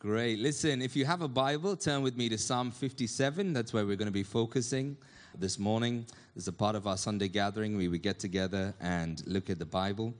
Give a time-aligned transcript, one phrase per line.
[0.00, 0.38] Great.
[0.38, 3.52] Listen, if you have a Bible, turn with me to Psalm 57.
[3.52, 4.96] That's where we're going to be focusing
[5.36, 6.06] this morning.
[6.36, 9.66] Is a part of our Sunday gathering where we get together and look at the
[9.66, 10.14] Bible.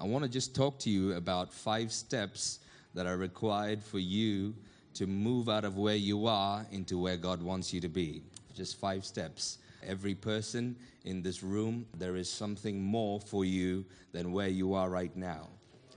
[0.00, 2.60] I want to just talk to you about five steps
[2.94, 4.54] that are required for you
[4.94, 8.22] to move out of where you are into where God wants you to be.
[8.54, 9.58] Just five steps.
[9.84, 14.88] Every person in this room, there is something more for you than where you are
[14.88, 15.48] right now.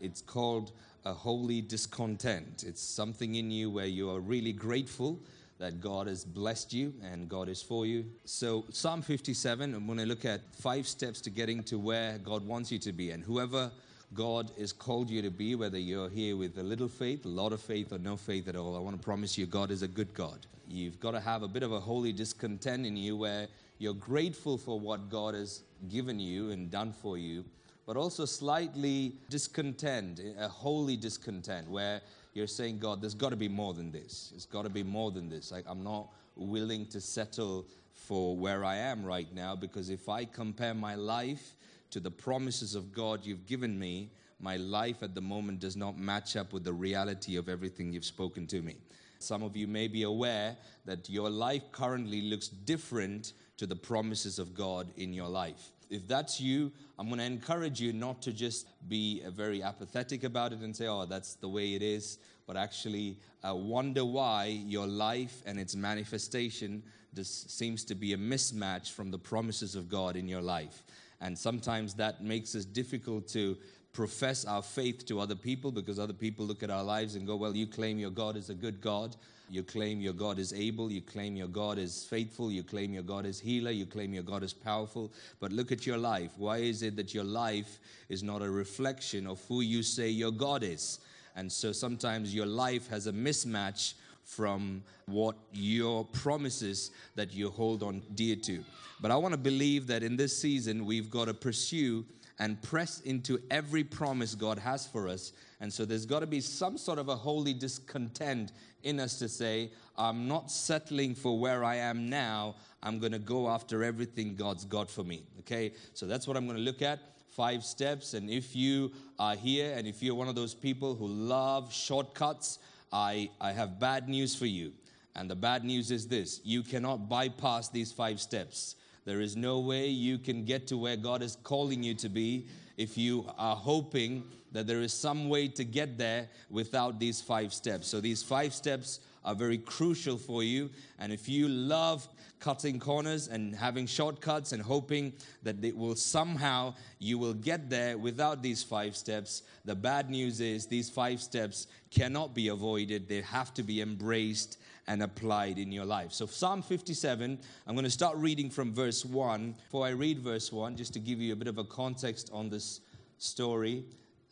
[0.02, 0.72] It's called
[1.10, 2.64] a holy discontent.
[2.68, 5.20] It's something in you where you are really grateful
[5.58, 8.06] that God has blessed you and God is for you.
[8.26, 12.46] So, Psalm 57, I'm going to look at five steps to getting to where God
[12.46, 13.10] wants you to be.
[13.10, 13.72] And whoever
[14.14, 17.54] God has called you to be, whether you're here with a little faith, a lot
[17.54, 19.88] of faith, or no faith at all, I want to promise you God is a
[19.88, 20.46] good God.
[20.68, 23.48] You've got to have a bit of a holy discontent in you where
[23.80, 27.44] you're grateful for what God has given you and done for you
[27.90, 32.02] but also slightly discontent, a holy discontent, where
[32.36, 34.32] you're saying, God, there's got to be more than this.
[34.36, 35.52] It's got to be more than this.
[35.52, 37.66] Like, I'm not willing to settle
[37.96, 41.56] for where I am right now because if I compare my life
[41.90, 45.98] to the promises of God you've given me, my life at the moment does not
[45.98, 48.76] match up with the reality of everything you've spoken to me.
[49.18, 54.38] Some of you may be aware that your life currently looks different to the promises
[54.38, 58.34] of God in your life if that's you, I'm going to encourage you not to
[58.34, 62.20] just be uh, very apathetic about it and say, oh, that's the way it is,
[62.46, 66.84] but actually uh, wonder why your life and its manifestation
[67.16, 70.84] just seems to be a mismatch from the promises of God in your life.
[71.22, 73.58] And sometimes that makes it difficult to
[73.92, 77.36] profess our faith to other people because other people look at our lives and go,
[77.36, 79.16] well, you claim your God is a good God.
[79.50, 80.92] You claim your God is able.
[80.92, 82.52] You claim your God is faithful.
[82.52, 83.72] You claim your God is healer.
[83.72, 85.12] You claim your God is powerful.
[85.40, 86.32] But look at your life.
[86.38, 87.80] Why is it that your life
[88.10, 91.00] is not a reflection of who you say your God is?
[91.36, 97.82] And so sometimes your life has a mismatch from what your promises that you hold
[97.82, 98.64] on dear to.
[99.02, 102.06] But I want to believe that in this season, we've got to pursue
[102.40, 105.34] and press into every promise God has for us.
[105.60, 109.28] And so there's got to be some sort of a holy discontent in us to
[109.28, 112.56] say, I'm not settling for where I am now.
[112.82, 115.24] I'm going to go after everything God's got for me.
[115.40, 115.74] Okay?
[115.94, 117.00] So that's what I'm going to look at.
[117.28, 118.14] Five steps.
[118.14, 122.60] And if you are here and if you're one of those people who love shortcuts,
[122.92, 124.72] I, I have bad news for you.
[125.16, 128.76] And the bad news is this you cannot bypass these five steps.
[129.10, 132.46] There is no way you can get to where God is calling you to be
[132.78, 137.52] if you are hoping that there is some way to get there without these five
[137.52, 137.88] steps.
[137.88, 140.70] So, these five steps are very crucial for you.
[141.00, 142.08] And if you love
[142.40, 147.98] cutting corners and having shortcuts and hoping that it will somehow you will get there
[147.98, 153.10] without these five steps, the bad news is these five steps cannot be avoided.
[153.10, 154.59] They have to be embraced
[154.90, 156.12] and applied in your life.
[156.12, 159.56] So, Psalm 57, I'm going to start reading from verse 1.
[159.64, 162.50] Before I read verse 1, just to give you a bit of a context on
[162.50, 162.82] this
[163.20, 163.86] story,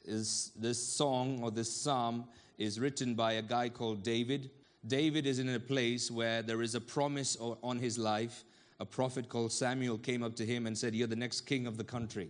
[0.03, 2.25] is this song or this psalm
[2.57, 4.49] is written by a guy called David.
[4.87, 8.43] David is in a place where there is a promise on his life.
[8.79, 11.77] A prophet called Samuel came up to him and said, You're the next king of
[11.77, 12.29] the country.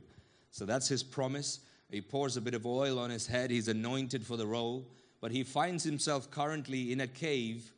[0.51, 1.61] So that's his promise.
[1.89, 3.51] He pours a bit of oil on his head.
[3.51, 4.85] He's anointed for the role.
[5.21, 7.71] But he finds himself currently in a cave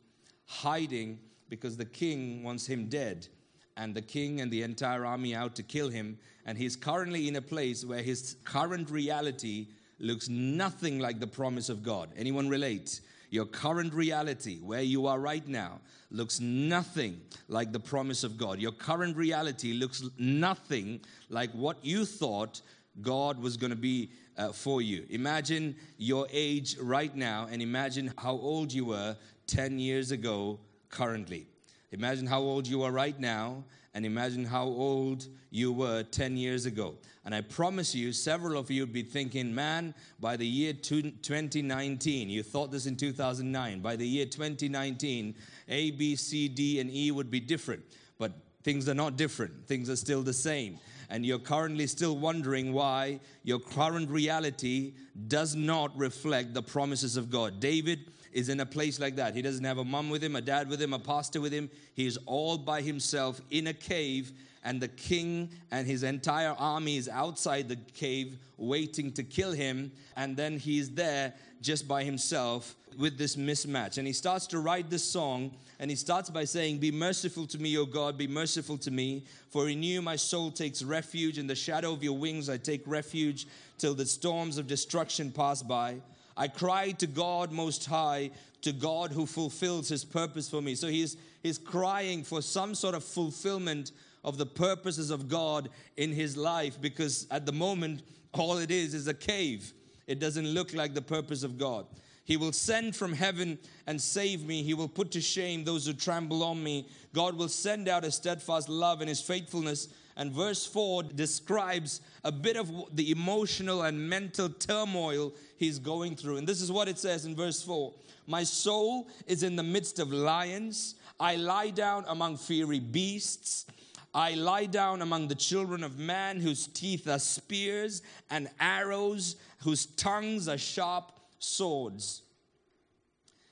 [0.50, 1.16] hiding
[1.48, 3.28] because the king wants him dead
[3.76, 6.18] and the king and the entire army out to kill him.
[6.44, 9.68] And he's currently in a place where his current reality
[10.00, 12.10] looks nothing like the promise of God.
[12.16, 13.00] Anyone relate?
[13.30, 15.78] Your current reality, where you are right now,
[16.10, 18.58] looks nothing like the promise of God.
[18.58, 22.60] Your current reality looks nothing like what you thought
[23.02, 25.04] God was going to be uh, for you.
[25.10, 29.14] Imagine your age right now and imagine how old you were
[29.46, 30.58] 10 years ago
[30.88, 31.46] currently.
[31.92, 33.62] Imagine how old you are right now
[33.92, 36.94] and imagine how old you were 10 years ago.
[37.24, 42.30] And I promise you, several of you would be thinking, man, by the year 2019,
[42.30, 45.34] you thought this in 2009, by the year 2019,
[45.68, 47.82] A, B, C, D, and E would be different.
[48.18, 48.32] But
[48.62, 50.78] things are not different, things are still the same.
[51.10, 54.94] And you're currently still wondering why your current reality
[55.26, 57.58] does not reflect the promises of God.
[57.58, 59.34] David is in a place like that.
[59.34, 61.68] He doesn't have a mom with him, a dad with him, a pastor with him.
[61.94, 66.96] He is all by himself in a cave, and the king and his entire army
[66.96, 69.90] is outside the cave waiting to kill him.
[70.16, 73.96] And then he's there just by himself with this mismatch.
[73.98, 77.58] And he starts to write this song, and he starts by saying, Be merciful to
[77.58, 79.24] me, O God, be merciful to me.
[79.48, 81.38] For in you my soul takes refuge.
[81.38, 83.46] In the shadow of your wings I take refuge
[83.78, 85.96] till the storms of destruction pass by.
[86.36, 88.30] I cry to God Most High,
[88.62, 90.74] to God who fulfills His purpose for me.
[90.74, 93.92] So he's, he's crying for some sort of fulfillment
[94.24, 98.02] of the purposes of God in his life because at the moment,
[98.32, 99.72] all it is is a cave.
[100.06, 101.86] It doesn't look like the purpose of God.
[102.24, 104.62] He will send from heaven and save me.
[104.62, 106.86] He will put to shame those who trample on me.
[107.12, 109.88] God will send out his steadfast love and his faithfulness.
[110.16, 116.36] And verse 4 describes a bit of the emotional and mental turmoil he's going through.
[116.36, 117.92] And this is what it says in verse 4
[118.26, 120.96] My soul is in the midst of lions.
[121.18, 123.66] I lie down among fiery beasts.
[124.12, 129.86] I lie down among the children of man whose teeth are spears and arrows, whose
[129.86, 132.22] tongues are sharp swords.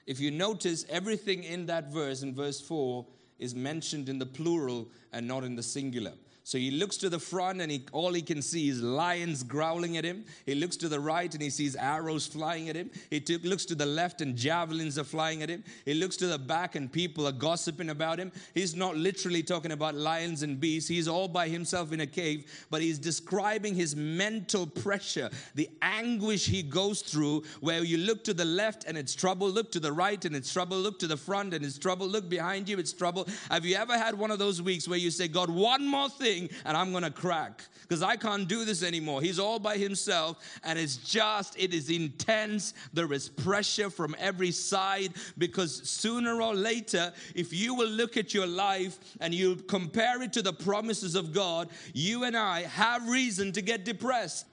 [0.06, 3.06] If you notice, everything in that verse, in verse 4,
[3.38, 6.14] is mentioned in the plural and not in the singular.
[6.48, 9.98] So he looks to the front and he, all he can see is lions growling
[9.98, 10.24] at him.
[10.46, 12.90] He looks to the right and he sees arrows flying at him.
[13.10, 15.62] He took, looks to the left and javelins are flying at him.
[15.84, 18.32] He looks to the back and people are gossiping about him.
[18.54, 20.88] He's not literally talking about lions and beasts.
[20.88, 26.46] He's all by himself in a cave, but he's describing his mental pressure, the anguish
[26.46, 29.92] he goes through where you look to the left and it's trouble, look to the
[29.92, 32.94] right and it's trouble, look to the front and it's trouble, look behind you, it's
[32.94, 33.28] trouble.
[33.50, 36.37] Have you ever had one of those weeks where you say, God, one more thing?
[36.64, 39.22] And I'm going to crack because I can't do this anymore.
[39.22, 42.74] He's all by himself and it's just, it is intense.
[42.92, 48.34] There is pressure from every side because sooner or later, if you will look at
[48.34, 53.08] your life and you compare it to the promises of God, you and I have
[53.08, 54.46] reason to get depressed.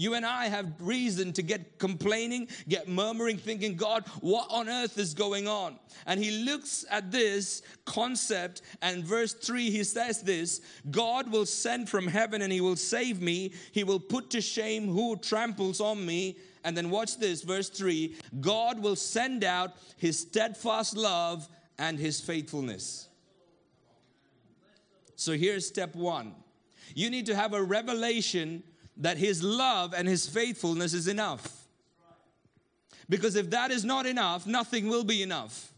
[0.00, 4.96] You and I have reason to get complaining, get murmuring, thinking, God, what on earth
[4.96, 5.78] is going on?
[6.06, 11.90] And he looks at this concept, and verse 3 he says this God will send
[11.90, 16.06] from heaven and he will save me, he will put to shame who tramples on
[16.06, 16.38] me.
[16.64, 21.46] And then watch this, verse 3 God will send out his steadfast love
[21.78, 23.06] and his faithfulness.
[25.16, 26.36] So here's step one
[26.94, 28.62] you need to have a revelation
[28.98, 31.66] that His love and His faithfulness is enough.
[33.08, 35.72] Because if that is not enough, nothing will be enough.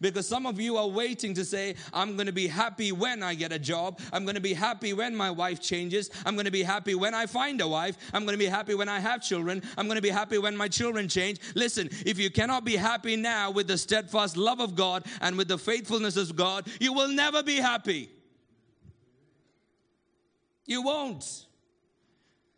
[0.00, 3.34] Because some of you are waiting to say, I'm going to be happy when I
[3.34, 4.00] get a job.
[4.12, 6.10] I'm going to be happy when my wife changes.
[6.26, 7.96] I'm going to be happy when I find a wife.
[8.12, 9.62] I'm going to be happy when I have children.
[9.78, 11.38] I'm going to be happy when my children change.
[11.54, 15.46] Listen, if you cannot be happy now with the steadfast love of God and with
[15.46, 18.10] the faithfulness of God, you will never be happy.
[20.66, 21.46] You won't.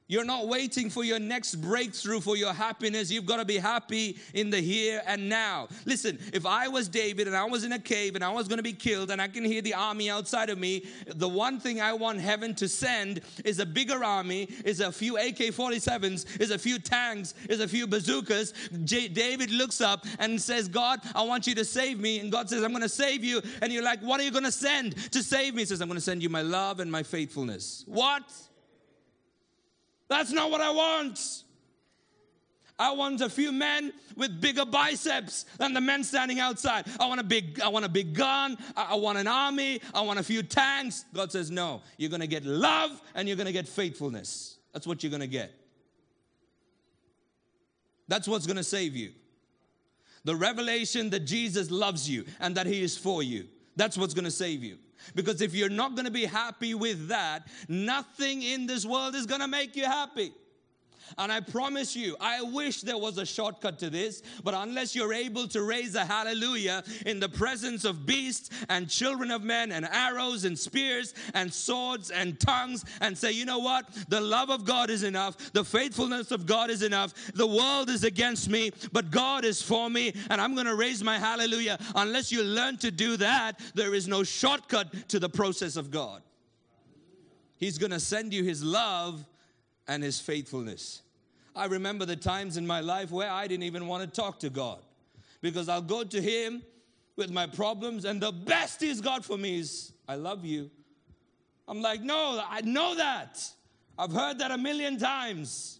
[0.07, 3.11] You're not waiting for your next breakthrough for your happiness.
[3.11, 5.69] You've got to be happy in the here and now.
[5.87, 8.59] Listen, if I was David and I was in a cave and I was going
[8.59, 11.81] to be killed and I can hear the army outside of me, the one thing
[11.81, 16.51] I want heaven to send is a bigger army, is a few AK 47s, is
[16.51, 18.53] a few tanks, is a few bazookas.
[18.85, 22.21] J- David looks up and says, God, I want you to save me.
[22.21, 23.41] And God says, I'm going to save you.
[23.63, 25.63] And you're like, What are you going to send to save me?
[25.63, 27.85] He says, I'm going to send you my love and my faithfulness.
[27.87, 28.23] What?
[30.09, 31.19] That's not what I want.
[32.79, 36.87] I want a few men with bigger biceps than the men standing outside.
[36.99, 38.59] I want a big, I want a big gun.
[38.77, 39.81] I want an army.
[39.95, 41.05] I want a few tanks.
[41.15, 44.59] God says, no, you're going to get love and you're going to get faithfulness.
[44.73, 45.55] That's what you're going to get.
[48.09, 49.13] That's what's going to save you.
[50.25, 53.47] The revelation that Jesus loves you and that he is for you.
[53.77, 54.79] That's what's going to save you.
[55.15, 59.27] Because if you're not going to be happy with that, nothing in this world is
[59.27, 60.33] going to make you happy.
[61.19, 65.13] And I promise you, I wish there was a shortcut to this, but unless you're
[65.13, 69.87] able to raise a hallelujah in the presence of beasts and children of men and
[69.87, 73.87] arrows and spears and swords and tongues and say, you know what?
[74.09, 75.53] The love of God is enough.
[75.53, 77.15] The faithfulness of God is enough.
[77.35, 81.03] The world is against me, but God is for me, and I'm going to raise
[81.03, 81.79] my hallelujah.
[81.95, 86.23] Unless you learn to do that, there is no shortcut to the process of God.
[87.57, 89.25] He's going to send you His love
[89.89, 91.03] and his faithfulness.
[91.57, 94.51] I remember the times in my life where I didn't even want to talk to
[94.51, 94.81] God
[95.41, 96.63] because I'll go to him
[97.17, 100.71] with my problems, and the best he's got for me is, I love you.
[101.69, 103.41] I'm like, no, I know that.
[103.97, 105.79] I've heard that a million times.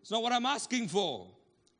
[0.00, 1.28] It's not what I'm asking for.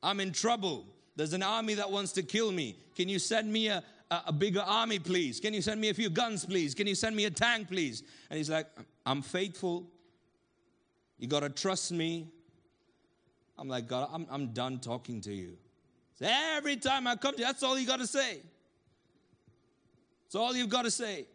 [0.02, 0.86] I'm in trouble.
[1.16, 2.76] There's an army that wants to kill me.
[2.94, 5.40] Can you send me a, a, a, bigger army, please?
[5.40, 6.74] Can you send me a few guns, please?
[6.74, 8.02] Can you send me a tank, please?
[8.30, 8.66] And he's like,
[9.04, 9.86] I'm faithful.
[11.22, 12.28] You got to trust me.
[13.56, 15.56] I'm like, God, I'm, I'm done talking to you.
[16.18, 18.40] So every time I come to you, that's all you got to say.
[20.24, 21.26] That's all you've got to say.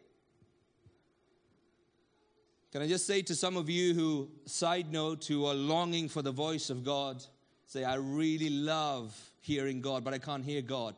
[2.70, 6.22] Can I just say to some of you who, side note, who are longing for
[6.22, 7.24] the voice of God,
[7.68, 10.94] Say, I really love hearing God, but I can't hear God.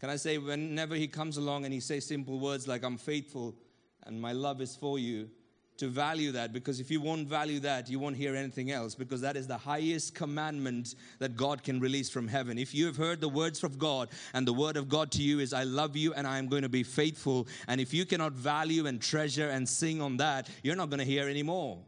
[0.00, 3.54] Can I say, whenever He comes along and He says simple words like, I'm faithful
[4.02, 5.30] and my love is for you,
[5.80, 9.22] to value that because if you won't value that, you won't hear anything else because
[9.22, 12.58] that is the highest commandment that God can release from heaven.
[12.58, 15.40] If you have heard the words of God and the word of God to you
[15.40, 18.32] is, I love you and I am going to be faithful, and if you cannot
[18.32, 21.78] value and treasure and sing on that, you're not going to hear anymore.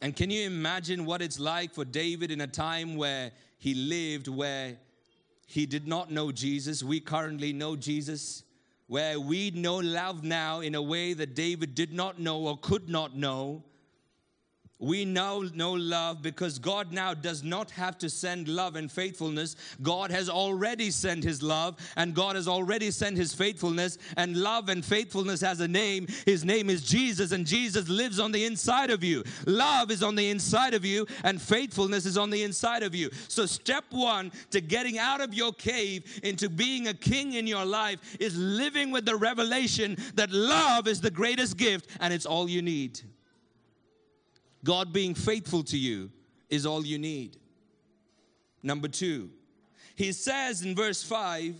[0.00, 4.26] And can you imagine what it's like for David in a time where he lived,
[4.26, 4.78] where
[5.46, 6.82] he did not know Jesus?
[6.82, 8.42] We currently know Jesus,
[8.90, 12.88] where we know love now in a way that David did not know or could
[12.88, 13.62] not know.
[14.80, 19.54] We now know love because God now does not have to send love and faithfulness.
[19.82, 23.98] God has already sent His love and God has already sent His faithfulness.
[24.16, 26.06] And love and faithfulness has a name.
[26.24, 29.22] His name is Jesus, and Jesus lives on the inside of you.
[29.46, 33.10] Love is on the inside of you, and faithfulness is on the inside of you.
[33.28, 37.64] So, step one to getting out of your cave into being a king in your
[37.64, 42.48] life is living with the revelation that love is the greatest gift and it's all
[42.48, 43.00] you need.
[44.64, 46.10] God being faithful to you
[46.48, 47.36] is all you need.
[48.62, 49.30] Number two,
[49.96, 51.54] he says in verse 5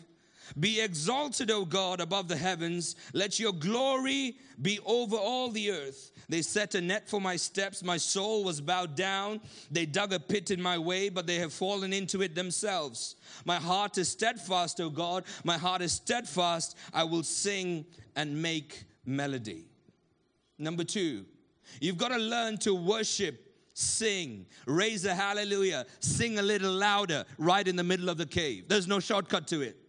[0.58, 2.96] Be exalted, O God, above the heavens.
[3.14, 6.10] Let your glory be over all the earth.
[6.28, 7.82] They set a net for my steps.
[7.82, 9.40] My soul was bowed down.
[9.70, 13.16] They dug a pit in my way, but they have fallen into it themselves.
[13.44, 15.24] My heart is steadfast, O God.
[15.42, 16.76] My heart is steadfast.
[16.92, 19.64] I will sing and make melody.
[20.58, 21.24] Number two,
[21.80, 27.66] You've got to learn to worship, sing, raise a hallelujah, sing a little louder right
[27.66, 28.64] in the middle of the cave.
[28.68, 29.79] There's no shortcut to it.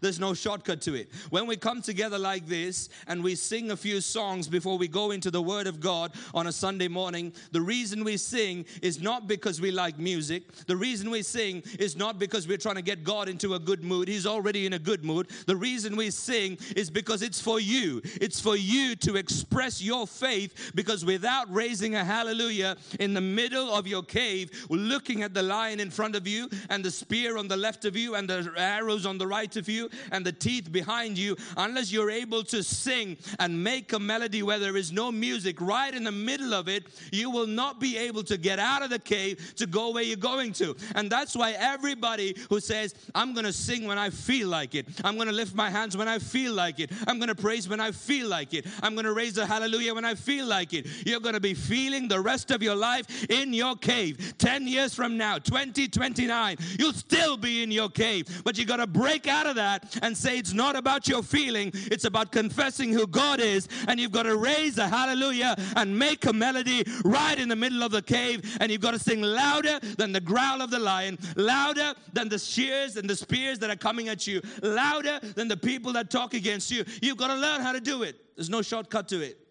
[0.00, 1.10] There's no shortcut to it.
[1.30, 5.10] When we come together like this and we sing a few songs before we go
[5.10, 9.26] into the Word of God on a Sunday morning, the reason we sing is not
[9.26, 10.52] because we like music.
[10.66, 13.82] The reason we sing is not because we're trying to get God into a good
[13.82, 14.08] mood.
[14.08, 15.28] He's already in a good mood.
[15.46, 18.00] The reason we sing is because it's for you.
[18.04, 23.72] It's for you to express your faith because without raising a hallelujah in the middle
[23.72, 27.48] of your cave, looking at the lion in front of you and the spear on
[27.48, 30.70] the left of you and the arrows on the right of you, and the teeth
[30.70, 35.10] behind you, unless you're able to sing and make a melody where there is no
[35.10, 38.82] music right in the middle of it, you will not be able to get out
[38.82, 40.76] of the cave to go where you're going to.
[40.94, 44.86] And that's why everybody who says, I'm going to sing when I feel like it,
[45.04, 47.68] I'm going to lift my hands when I feel like it, I'm going to praise
[47.68, 50.72] when I feel like it, I'm going to raise a hallelujah when I feel like
[50.72, 54.34] it, you're going to be feeling the rest of your life in your cave.
[54.38, 58.86] 10 years from now, 2029, you'll still be in your cave, but you got to
[58.86, 62.92] break out of that that and say it's not about your feeling, it's about confessing
[62.92, 63.68] who God is.
[63.88, 67.82] And you've got to raise a hallelujah and make a melody right in the middle
[67.82, 68.56] of the cave.
[68.60, 72.38] And you've got to sing louder than the growl of the lion, louder than the
[72.38, 76.34] shears and the spears that are coming at you, louder than the people that talk
[76.34, 76.84] against you.
[77.02, 78.16] You've got to learn how to do it.
[78.36, 79.43] There's no shortcut to it.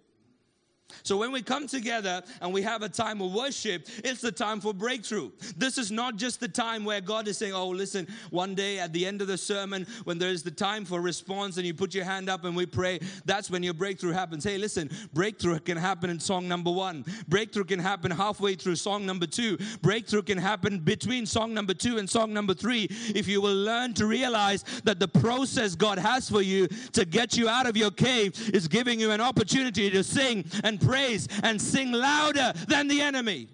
[1.01, 4.61] So when we come together and we have a time of worship, it's the time
[4.61, 5.31] for breakthrough.
[5.57, 8.93] This is not just the time where God is saying, Oh, listen, one day at
[8.93, 12.05] the end of the sermon, when there's the time for response and you put your
[12.05, 14.43] hand up and we pray, that's when your breakthrough happens.
[14.43, 19.05] Hey, listen, breakthrough can happen in song number one, breakthrough can happen halfway through song
[19.05, 22.87] number two, breakthrough can happen between song number two and song number three.
[23.15, 27.37] If you will learn to realize that the process God has for you to get
[27.37, 31.61] you out of your cave is giving you an opportunity to sing and praise and
[31.61, 33.47] sing louder than the enemy.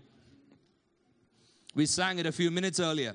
[1.76, 3.14] We sang it a few minutes earlier.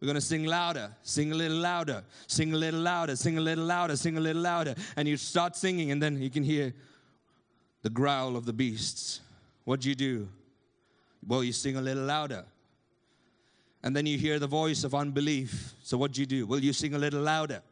[0.00, 3.40] We're going to sing louder, sing a little louder, sing a little louder, sing a
[3.40, 4.76] little louder, sing a little louder.
[4.96, 6.72] And you start singing, and then you can hear
[7.82, 9.20] the growl of the beasts.
[9.64, 10.28] What do you do?
[11.26, 12.44] Well, you sing a little louder.
[13.82, 15.74] And then you hear the voice of unbelief.
[15.82, 16.46] So what do you do?
[16.46, 17.62] Well, you sing a little louder.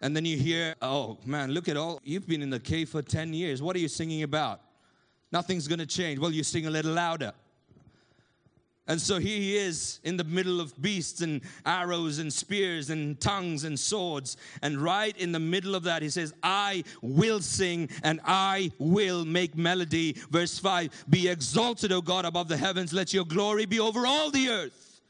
[0.00, 3.02] And then you hear, oh man, look at all, you've been in the cave for
[3.02, 3.60] 10 years.
[3.60, 4.60] What are you singing about?
[5.32, 6.18] Nothing's gonna change.
[6.18, 7.32] Well, you sing a little louder.
[8.88, 13.20] And so here he is in the middle of beasts and arrows and spears and
[13.20, 14.38] tongues and swords.
[14.62, 19.26] And right in the middle of that, he says, I will sing and I will
[19.26, 20.14] make melody.
[20.30, 22.94] Verse 5 Be exalted, O God, above the heavens.
[22.94, 25.02] Let your glory be over all the earth.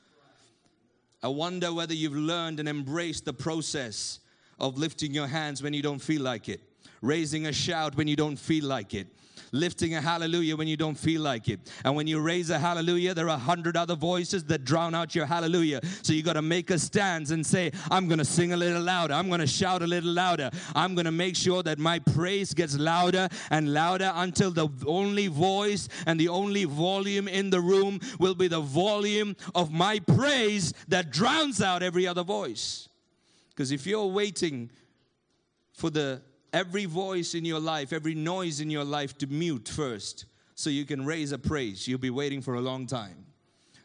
[1.22, 4.18] I wonder whether you've learned and embraced the process
[4.58, 6.60] of lifting your hands when you don't feel like it.
[7.00, 9.06] raising a shout when you don't feel like it
[9.52, 11.60] lifting a hallelujah when you don't feel like it.
[11.84, 15.14] And when you raise a hallelujah, there are a hundred other voices that drown out
[15.14, 15.80] your hallelujah.
[16.02, 18.82] So you got to make a stance and say, I'm going to sing a little
[18.82, 19.14] louder.
[19.14, 20.50] I'm going to shout a little louder.
[20.74, 25.28] I'm going to make sure that my praise gets louder and louder until the only
[25.28, 30.72] voice and the only volume in the room will be the volume of my praise
[30.88, 32.87] that drowns out every other voice.
[33.58, 34.70] Because if you're waiting
[35.72, 36.22] for the
[36.52, 40.84] every voice in your life, every noise in your life to mute first so you
[40.84, 41.88] can raise a praise.
[41.88, 43.26] You'll be waiting for a long time.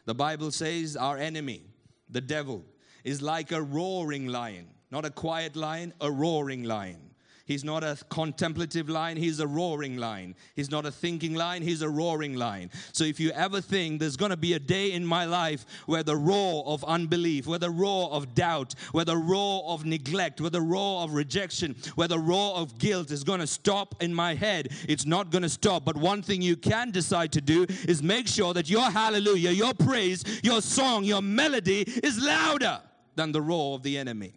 [0.04, 1.62] The Bible says our enemy,
[2.08, 2.64] the devil,
[3.02, 7.03] is like a roaring lion, not a quiet lion, a roaring lion.
[7.46, 10.34] He's not a contemplative lion, he's a roaring lion.
[10.56, 12.70] He's not a thinking lion, he's a roaring lion.
[12.92, 16.02] So if you ever think there's going to be a day in my life where
[16.02, 20.48] the roar of unbelief, where the roar of doubt, where the roar of neglect, where
[20.48, 24.34] the roar of rejection, where the roar of guilt is going to stop in my
[24.34, 25.84] head, it's not going to stop.
[25.84, 29.74] But one thing you can decide to do is make sure that your hallelujah, your
[29.74, 32.80] praise, your song, your melody is louder
[33.16, 34.32] than the roar of the enemy.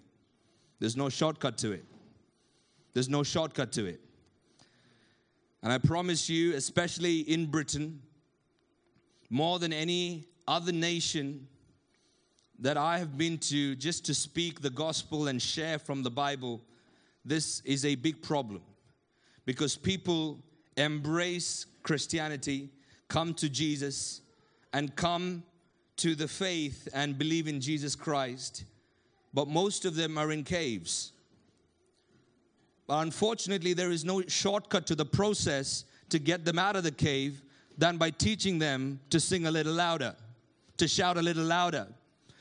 [0.80, 1.86] There's no shortcut to it.
[2.98, 4.02] There's no shortcut to it.
[5.62, 8.02] And I promise you, especially in Britain,
[9.30, 11.46] more than any other nation
[12.58, 16.60] that I have been to just to speak the gospel and share from the Bible,
[17.24, 18.64] this is a big problem
[19.46, 20.40] because people
[20.76, 22.72] embrace Christianity,
[23.10, 24.22] come to Jesus,
[24.74, 25.44] and come
[25.98, 28.64] to the faith and believe in Jesus Christ,
[29.36, 31.12] but most of them are in caves.
[32.90, 37.44] Unfortunately, there is no shortcut to the process to get them out of the cave
[37.78, 40.16] than by teaching them to sing a little louder,
[40.78, 41.88] to shout a little louder,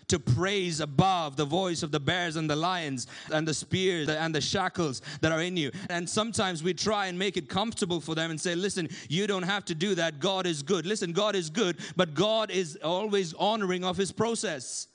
[0.09, 4.33] to praise above the voice of the bears and the lions and the spears and
[4.33, 5.73] the shackles that are in you.
[5.91, 9.43] And sometimes we try and make it comfortable for them and say, listen, you don't
[9.43, 10.21] have to do that.
[10.21, 10.87] God is good.
[10.87, 14.87] Listen, God is good, but God is always honoring of his process.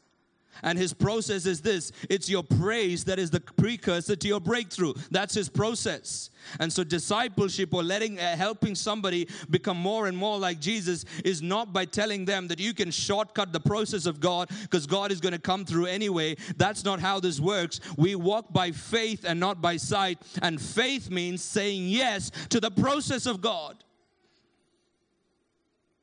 [0.64, 4.94] And his process is this it's your praise that is the precursor to your breakthrough.
[5.10, 6.30] That's his process.
[6.60, 11.42] And so, discipleship or letting, uh, helping somebody become more and more like Jesus is
[11.42, 15.20] not by telling them that you can shortcut the process of God because God is
[15.20, 16.36] going to come through anyway.
[16.58, 17.80] That's not how this works.
[17.98, 20.20] We walk by faith and not by sight.
[20.42, 23.84] And faith means saying yes to the process of God.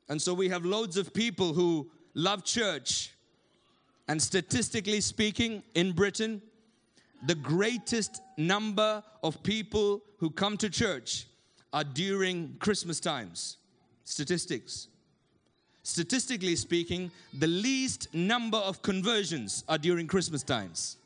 [0.09, 3.13] And so, we have loads of people who love church
[4.09, 6.41] and statistically speaking, in Britain,
[7.27, 11.27] the greatest number of people who come to church
[11.73, 13.59] are during Christmas times.
[14.05, 14.89] Statistics.
[15.83, 20.97] Statistically speaking, the least number of conversions are during Christmas times.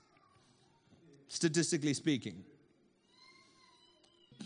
[1.29, 2.45] Statistically speaking.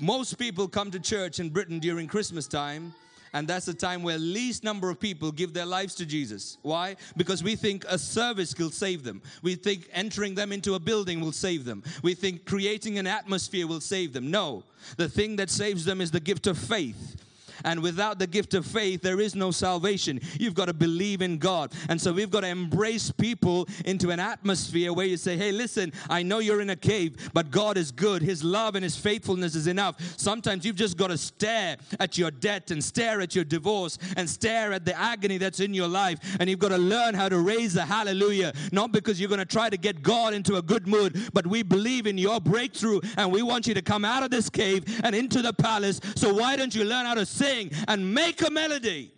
[0.01, 2.95] Most people come to church in Britain during Christmas time
[3.33, 6.59] and that's the time where least number of people give their lives to Jesus.
[6.63, 6.97] Why?
[7.17, 9.23] Because we think a service will save them.
[9.43, 11.83] We think entering them into a building will save them.
[12.03, 14.31] We think creating an atmosphere will save them.
[14.31, 14.63] No,
[14.97, 17.26] the thing that saves them is the gift of faith
[17.65, 20.21] and without the gift of faith, there is no salvation.
[20.39, 21.73] You've got to believe in God.
[21.89, 25.93] And so we've got to embrace people into an atmosphere where you say, hey, listen,
[26.09, 28.23] I know you're in a cave, but God is good.
[28.23, 29.97] His love and His faithfulness is enough.
[30.19, 34.29] Sometimes you've just got to stare at your debt and stare at your divorce and
[34.29, 36.19] stare at the agony that's in your life.
[36.41, 39.45] And you've got to learn how to raise the hallelujah, not because you're going to
[39.45, 43.31] try to get God into a good mood, but we believe in your breakthrough and
[43.33, 46.01] we want you to come out of this cave and into the palace.
[46.15, 47.56] So why don't you learn how to sing?
[47.57, 49.13] Sing and make a melody.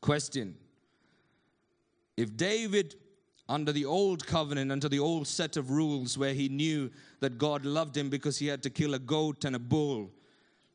[0.00, 0.56] Question
[2.16, 2.96] If David,
[3.48, 7.64] under the old covenant, under the old set of rules where he knew that God
[7.64, 10.10] loved him because he had to kill a goat and a bull,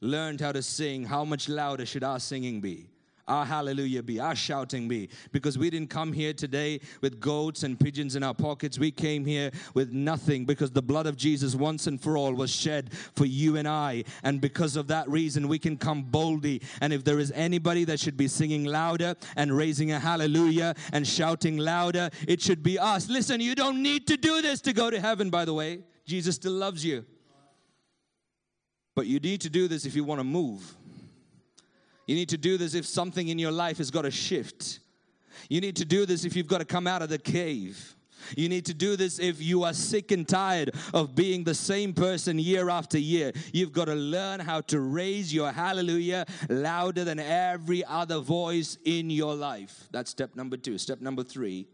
[0.01, 2.89] learned how to sing, how much louder should our singing be?
[3.29, 5.09] Our hallelujah be, our shouting be.
[5.31, 8.79] Because we didn't come here today with goats and pigeons in our pockets.
[8.79, 12.49] We came here with nothing because the blood of Jesus once and for all was
[12.49, 14.03] shed for you and I.
[14.23, 16.61] And because of that reason, we can come boldly.
[16.81, 21.07] And if there is anybody that should be singing louder and raising a hallelujah and
[21.07, 23.09] shouting louder, it should be us.
[23.09, 25.83] Listen, you don't need to do this to go to heaven, by the way.
[26.05, 27.05] Jesus still loves you.
[28.95, 30.75] But you need to do this if you want to move.
[32.09, 34.79] You need to do this if something in your life has got to shift.
[35.47, 37.95] You need to do this if you've got to come out of the cave.
[38.35, 41.93] You need to do this if you are sick and tired of being the same
[41.93, 43.31] person year after year.
[43.53, 49.11] You've got to learn how to raise your hallelujah louder than every other voice in
[49.11, 49.87] your life.
[49.91, 50.79] That's step number two.
[50.79, 51.67] Step number three,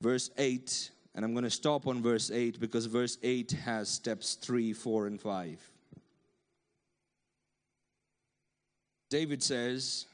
[0.00, 4.36] verse 8 And I'm going to stop on verse 8 because verse 8 has steps
[4.36, 5.70] 3, 4, and 5.
[9.10, 10.06] David says,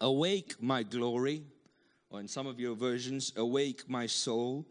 [0.00, 1.42] Awake, my glory,
[2.10, 4.66] or in some of your versions, Awake, my soul.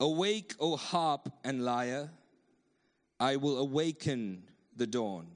[0.00, 2.10] Awake, O harp and lyre,
[3.20, 4.42] I will awaken
[4.76, 5.28] the dawn.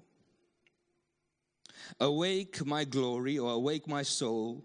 [2.00, 4.64] Awake, my glory, or awake, my soul.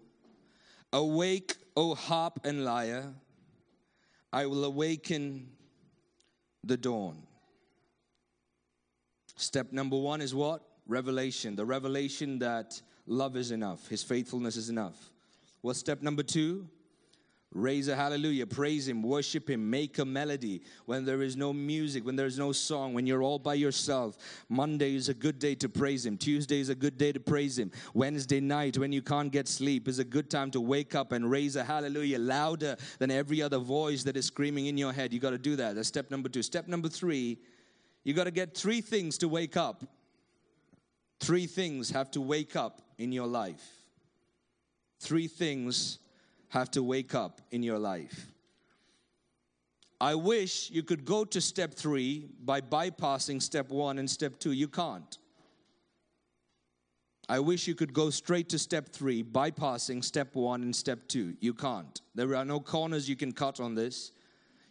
[0.92, 3.14] Awake, O harp and lyre,
[4.32, 5.48] I will awaken
[6.64, 7.22] the dawn.
[9.36, 10.62] Step number one is what?
[10.86, 11.56] Revelation.
[11.56, 15.10] The revelation that love is enough, His faithfulness is enough.
[15.60, 16.68] What's step number two?
[17.54, 20.62] Raise a hallelujah, praise Him, worship Him, make a melody.
[20.86, 24.16] When there is no music, when there is no song, when you're all by yourself,
[24.48, 26.16] Monday is a good day to praise Him.
[26.16, 27.70] Tuesday is a good day to praise Him.
[27.92, 31.30] Wednesday night, when you can't get sleep, is a good time to wake up and
[31.30, 35.12] raise a hallelujah louder than every other voice that is screaming in your head.
[35.12, 35.74] You got to do that.
[35.74, 36.42] That's step number two.
[36.42, 37.38] Step number three,
[38.02, 39.84] you got to get three things to wake up.
[41.22, 43.64] Three things have to wake up in your life.
[44.98, 46.00] Three things
[46.48, 48.26] have to wake up in your life.
[50.00, 54.50] I wish you could go to step three by bypassing step one and step two.
[54.50, 55.16] You can't.
[57.28, 61.36] I wish you could go straight to step three, bypassing step one and step two.
[61.38, 62.00] You can't.
[62.16, 64.10] There are no corners you can cut on this.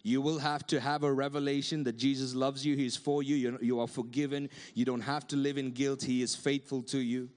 [0.04, 3.80] You will have to have a revelation that Jesus loves you, He's for you, you
[3.80, 7.30] are forgiven, you don't have to live in guilt, He is faithful to you.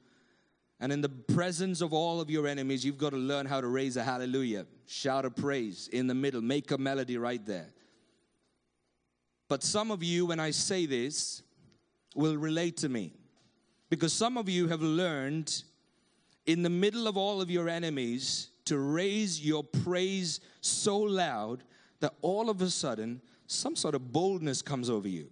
[0.80, 3.66] And in the presence of all of your enemies, you've got to learn how to
[3.66, 7.72] raise a hallelujah, shout a praise in the middle, make a melody right there.
[9.48, 11.42] But some of you, when I say this,
[12.14, 13.12] will relate to me.
[13.90, 15.62] Because some of you have learned
[16.46, 21.62] in the middle of all of your enemies to raise your praise so loud
[22.04, 25.26] that all of a sudden some sort of boldness comes over you,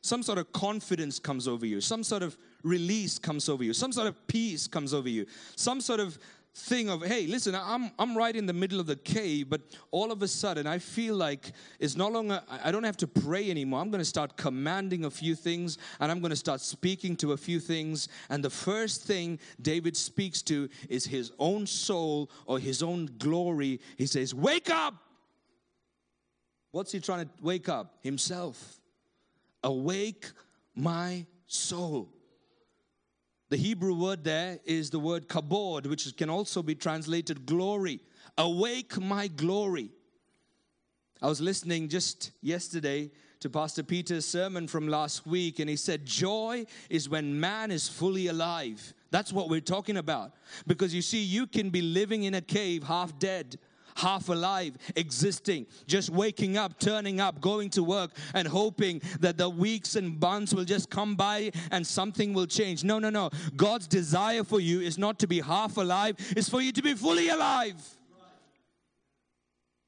[0.00, 3.92] some sort of confidence comes over you, some sort of release comes over you, some
[3.92, 6.18] sort of peace comes over you, some sort of
[6.52, 9.60] thing of hey listen i'm i'm right in the middle of the cave but
[9.92, 13.48] all of a sudden i feel like it's no longer i don't have to pray
[13.52, 13.80] anymore.
[13.80, 17.32] I'm going to start commanding a few things and i'm going to start speaking to
[17.32, 18.08] a few things.
[18.30, 23.80] And the first thing david speaks to is his own soul or his own glory.
[23.96, 25.09] He says wake up
[26.70, 28.80] what's he trying to wake up himself
[29.62, 30.30] awake
[30.74, 32.08] my soul
[33.50, 38.00] the Hebrew word there is the word kabod, which can also be translated glory.
[38.38, 39.90] Awake my glory.
[41.20, 46.06] I was listening just yesterday to Pastor Peter's sermon from last week, and he said,
[46.06, 48.94] Joy is when man is fully alive.
[49.10, 50.30] That's what we're talking about.
[50.68, 53.58] Because you see, you can be living in a cave half dead
[53.96, 59.48] half alive, existing, just waking up, turning up, going to work, and hoping that the
[59.48, 62.84] weeks and months will just come by and something will change.
[62.84, 63.30] No, no, no.
[63.56, 66.94] God's desire for you is not to be half alive, it's for you to be
[66.94, 67.76] fully alive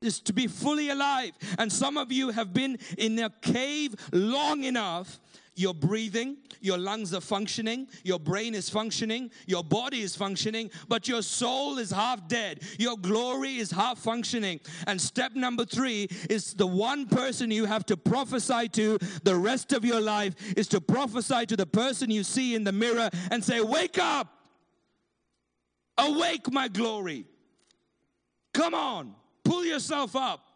[0.03, 1.33] is to be fully alive.
[1.59, 5.21] And some of you have been in a cave long enough
[5.55, 11.09] you're breathing, your lungs are functioning, your brain is functioning, your body is functioning, but
[11.09, 12.63] your soul is half dead.
[12.79, 14.61] Your glory is half functioning.
[14.87, 19.73] And step number three is the one person you have to prophesy to the rest
[19.73, 23.45] of your life is to prophesy to the person you see in the mirror and
[23.45, 24.29] say, Wake up!
[25.99, 27.27] Awake, my glory!
[28.55, 30.52] Come on, pull yourself up.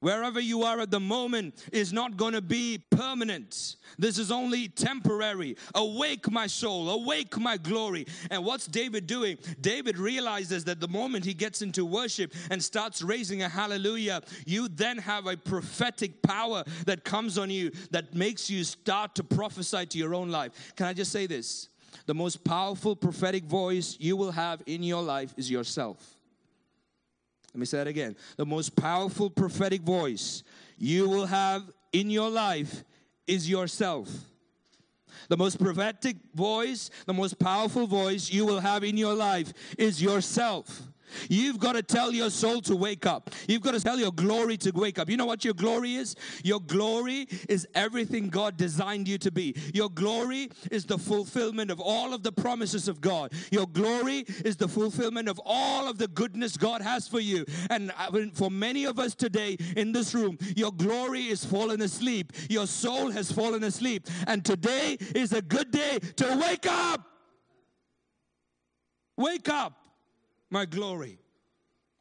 [0.00, 3.76] Wherever you are at the moment is not going to be permanent.
[3.98, 5.56] This is only temporary.
[5.74, 6.90] Awake, my soul.
[6.90, 8.06] Awake, my glory.
[8.30, 9.38] And what's David doing?
[9.60, 14.68] David realizes that the moment he gets into worship and starts raising a hallelujah, you
[14.68, 19.86] then have a prophetic power that comes on you that makes you start to prophesy
[19.86, 20.74] to your own life.
[20.76, 21.70] Can I just say this?
[22.04, 26.15] The most powerful prophetic voice you will have in your life is yourself.
[27.56, 28.16] Let me say that again.
[28.36, 30.42] The most powerful prophetic voice
[30.76, 32.84] you will have in your life
[33.26, 34.10] is yourself.
[35.30, 40.02] The most prophetic voice, the most powerful voice you will have in your life is
[40.02, 40.82] yourself.
[41.28, 43.30] You've got to tell your soul to wake up.
[43.48, 45.08] You've got to tell your glory to wake up.
[45.08, 46.16] You know what your glory is?
[46.44, 49.54] Your glory is everything God designed you to be.
[49.74, 53.32] Your glory is the fulfillment of all of the promises of God.
[53.50, 57.44] Your glory is the fulfillment of all of the goodness God has for you.
[57.70, 62.32] And uh, for many of us today in this room, your glory is fallen asleep.
[62.48, 64.06] Your soul has fallen asleep.
[64.26, 67.02] And today is a good day to wake up.
[69.16, 69.85] Wake up
[70.50, 71.18] my glory.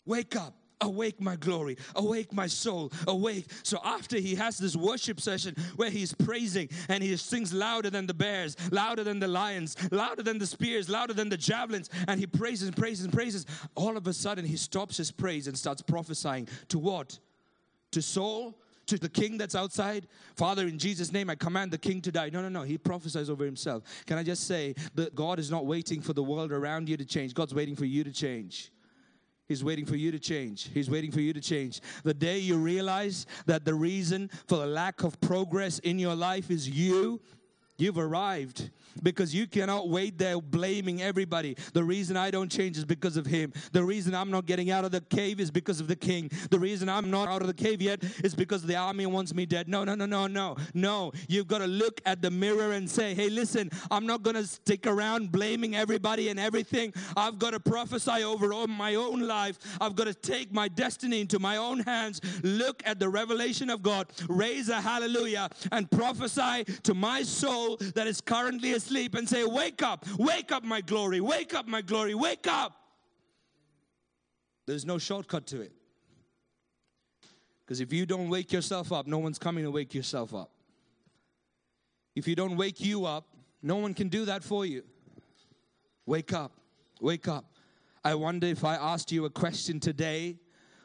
[0.05, 0.55] Wake up.
[0.81, 1.77] Awake, my glory.
[1.95, 2.91] Awake, my soul.
[3.07, 3.47] Awake.
[3.63, 8.05] So, after he has this worship session where he's praising and he sings louder than
[8.05, 12.19] the bears, louder than the lions, louder than the spears, louder than the javelins, and
[12.19, 15.57] he praises and praises and praises, all of a sudden he stops his praise and
[15.57, 17.19] starts prophesying to what?
[17.91, 18.57] To Saul?
[18.87, 22.29] To the king that's outside, Father, in Jesus' name, I command the king to die.
[22.29, 22.61] No, no, no.
[22.61, 23.83] He prophesies over himself.
[24.05, 27.05] Can I just say that God is not waiting for the world around you to
[27.05, 27.33] change?
[27.33, 28.71] God's waiting for you to change.
[29.47, 30.69] He's waiting for you to change.
[30.73, 31.81] He's waiting for you to change.
[32.03, 36.49] The day you realize that the reason for the lack of progress in your life
[36.49, 37.21] is you,
[37.77, 38.69] you've arrived
[39.03, 41.55] because you cannot wait there blaming everybody.
[41.73, 43.53] The reason I don't change is because of him.
[43.71, 46.31] The reason I'm not getting out of the cave is because of the king.
[46.49, 49.45] The reason I'm not out of the cave yet is because the army wants me
[49.45, 49.67] dead.
[49.67, 50.55] No, no, no, no, no.
[50.73, 54.35] No, you've got to look at the mirror and say, hey, listen, I'm not going
[54.35, 56.93] to stick around blaming everybody and everything.
[57.17, 59.59] I've got to prophesy over my own life.
[59.81, 62.21] I've got to take my destiny into my own hands.
[62.43, 68.07] Look at the revelation of God, raise a hallelujah, and prophesy to my soul that
[68.07, 71.81] is currently asleep asleep and say, Wake up, wake up, my glory, wake up, my
[71.81, 72.73] glory, wake up.
[74.65, 75.71] There's no shortcut to it.
[77.65, 80.51] Because if you don't wake yourself up, no one's coming to wake yourself up.
[82.15, 83.25] If you don't wake you up,
[83.61, 84.83] no one can do that for you.
[86.05, 86.51] Wake up,
[87.01, 87.45] wake up.
[88.03, 90.37] I wonder if I asked you a question today,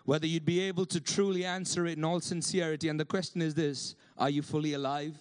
[0.07, 2.89] whether you'd be able to truly answer it in all sincerity.
[2.89, 5.17] And the question is this Are you fully alive?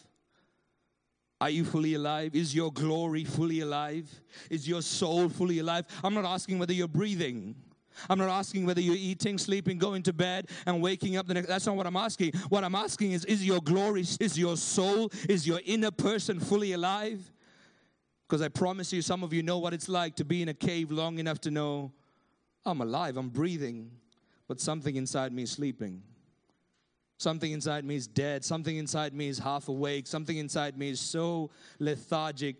[1.42, 2.36] Are you fully alive?
[2.36, 4.10] Is your glory fully alive?
[4.50, 5.86] Is your soul fully alive?
[6.04, 7.56] I'm not asking whether you're breathing.
[8.10, 11.48] I'm not asking whether you're eating, sleeping, going to bed, and waking up the next.
[11.48, 12.34] That's not what I'm asking.
[12.50, 16.74] What I'm asking is, is your glory, is your soul, is your inner person fully
[16.74, 17.32] alive?
[18.28, 20.54] Because I promise you, some of you know what it's like to be in a
[20.54, 21.92] cave long enough to know
[22.66, 23.92] I'm alive, I'm breathing,
[24.48, 26.04] but something inside me is sleeping.
[27.20, 28.46] Something inside me is dead.
[28.46, 30.08] Something inside me is half awake.
[30.08, 32.56] Something inside me is so lethargic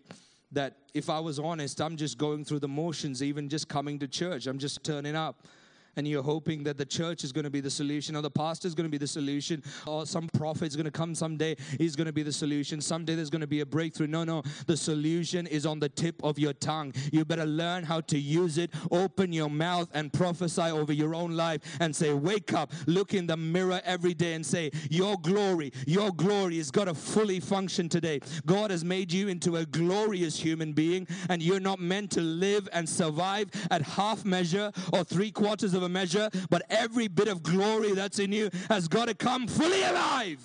[0.52, 4.08] that if I was honest, I'm just going through the motions, even just coming to
[4.08, 4.48] church.
[4.48, 5.48] I'm just turning up
[5.96, 8.68] and you're hoping that the church is going to be the solution or the pastor
[8.68, 11.96] is going to be the solution or some prophet is going to come someday he's
[11.96, 14.08] going to be the solution someday there's going to be a breakthrough.
[14.08, 16.94] No no the solution is on the tip of your tongue.
[17.12, 18.72] You better learn how to use it.
[18.92, 23.28] Open your mouth and prophesy over your own life and say wake up look in
[23.28, 27.90] the mirror every day and say your glory your glory has got to fully function
[27.90, 32.22] today god has made you into a glorious human being and you're not meant to
[32.22, 37.28] live and survive at half measure or three quarters of a measure, but every bit
[37.28, 40.40] of glory that's in you has got to come fully alive.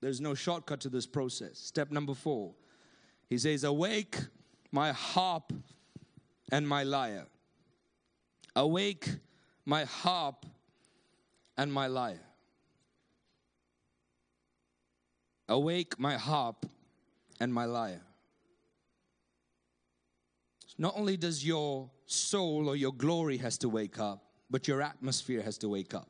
[0.00, 1.58] There's no shortcut to this process.
[1.58, 2.54] Step number four,
[3.28, 4.16] he says, Awake
[4.70, 5.52] my harp
[6.52, 7.26] and my lyre.
[8.54, 9.08] Awake
[9.64, 10.46] my harp
[11.56, 12.20] and my lyre.
[15.48, 16.66] Awake my harp
[17.40, 18.02] and my lyre.
[20.76, 25.42] Not only does your soul or your glory has to wake up, but your atmosphere
[25.42, 26.08] has to wake up.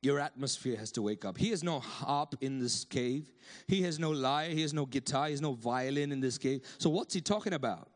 [0.00, 1.38] Your atmosphere has to wake up.
[1.38, 3.30] He has no harp in this cave.
[3.68, 4.50] He has no lyre.
[4.50, 5.26] He has no guitar.
[5.26, 6.62] He has no violin in this cave.
[6.78, 7.88] So, what's he talking about?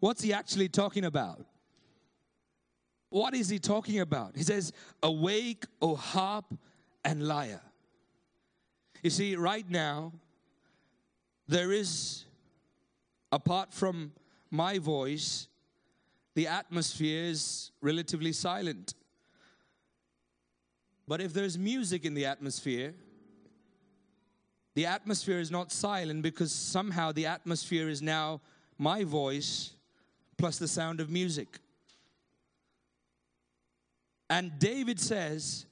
[0.00, 1.44] What's he actually talking about?
[3.10, 4.36] What is he talking about?
[4.36, 4.72] He says,
[5.02, 6.46] Awake, O harp
[7.04, 7.62] and lyre.
[9.02, 10.12] You see, right now,
[11.46, 12.24] there is,
[13.30, 14.10] apart from
[14.54, 15.48] my voice,
[16.36, 18.94] the atmosphere is relatively silent.
[21.08, 22.94] But if there's music in the atmosphere,
[24.74, 28.40] the atmosphere is not silent because somehow the atmosphere is now
[28.78, 29.74] my voice
[30.36, 31.58] plus the sound of music.
[34.30, 35.66] And David says,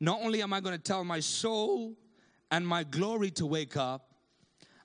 [0.00, 1.94] Not only am I going to tell my soul
[2.50, 4.10] and my glory to wake up,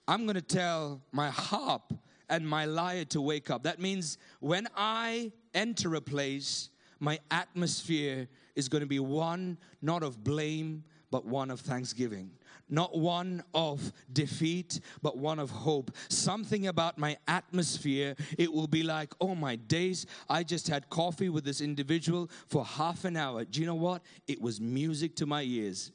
[0.08, 1.92] I'm going to tell my harp
[2.30, 3.64] and my lyre to wake up.
[3.64, 10.04] That means when I enter a place, my atmosphere is going to be one not
[10.04, 12.32] of blame, but one of thanksgiving.
[12.68, 15.92] Not one of defeat, but one of hope.
[16.10, 21.30] Something about my atmosphere, it will be like, oh my days, I just had coffee
[21.30, 23.46] with this individual for half an hour.
[23.46, 24.02] Do you know what?
[24.28, 25.92] It was music to my ears.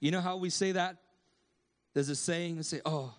[0.00, 0.96] You know how we say that?
[1.92, 3.14] There's a saying, say, oh,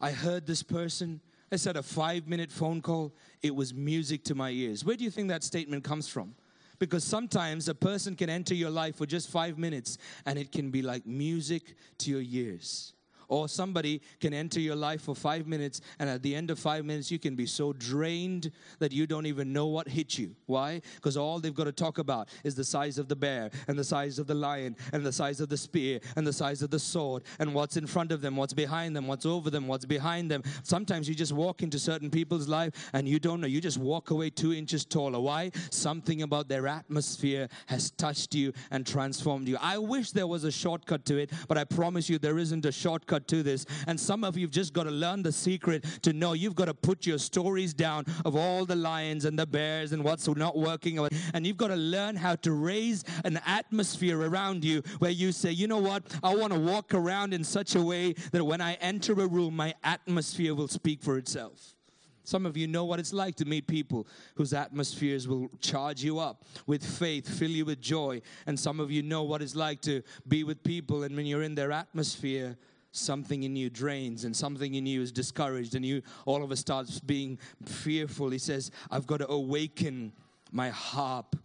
[0.00, 1.20] I heard this person
[1.52, 4.84] I said a five minute phone call, it was music to my ears.
[4.84, 6.34] Where do you think that statement comes from?
[6.78, 10.70] Because sometimes a person can enter your life for just five minutes and it can
[10.70, 12.94] be like music to your ears.
[13.30, 16.84] Or somebody can enter your life for five minutes, and at the end of five
[16.84, 20.36] minutes, you can be so drained that you don't even know what hit you.
[20.44, 20.82] Why?
[20.96, 23.84] Because all they've got to talk about is the size of the bear, and the
[23.84, 26.78] size of the lion, and the size of the spear, and the size of the
[26.78, 30.30] sword, and what's in front of them, what's behind them, what's over them, what's behind
[30.30, 30.42] them.
[30.64, 33.46] Sometimes you just walk into certain people's life and you don't know.
[33.46, 35.20] You just walk away two inches taller.
[35.20, 35.52] Why?
[35.70, 39.56] Something about their atmosphere has touched you and transformed you.
[39.60, 42.72] I wish there was a shortcut to it, but I promise you there isn't a
[42.72, 43.66] shortcut to this.
[43.86, 46.74] And some of you've just got to learn the secret to know you've got to
[46.74, 50.98] put your stories down of all the lions and the bears and what's not working.
[51.34, 55.50] And you've got to learn how to raise an atmosphere around you where you say,
[55.50, 56.02] you know what?
[56.22, 59.56] I want to walk around in such a way that when I enter a room,
[59.56, 61.74] my atmosphere will speak for itself.
[62.22, 64.06] Some of you know what it's like to meet people
[64.36, 68.22] whose atmospheres will charge you up with faith, fill you with joy.
[68.46, 71.42] And some of you know what it's like to be with people, and when you're
[71.42, 72.56] in their atmosphere,
[72.92, 76.56] something in you drains and something in you is discouraged, and you all of a
[76.56, 78.30] starts being fearful.
[78.30, 80.12] He says, I've got to awaken
[80.52, 81.36] my harp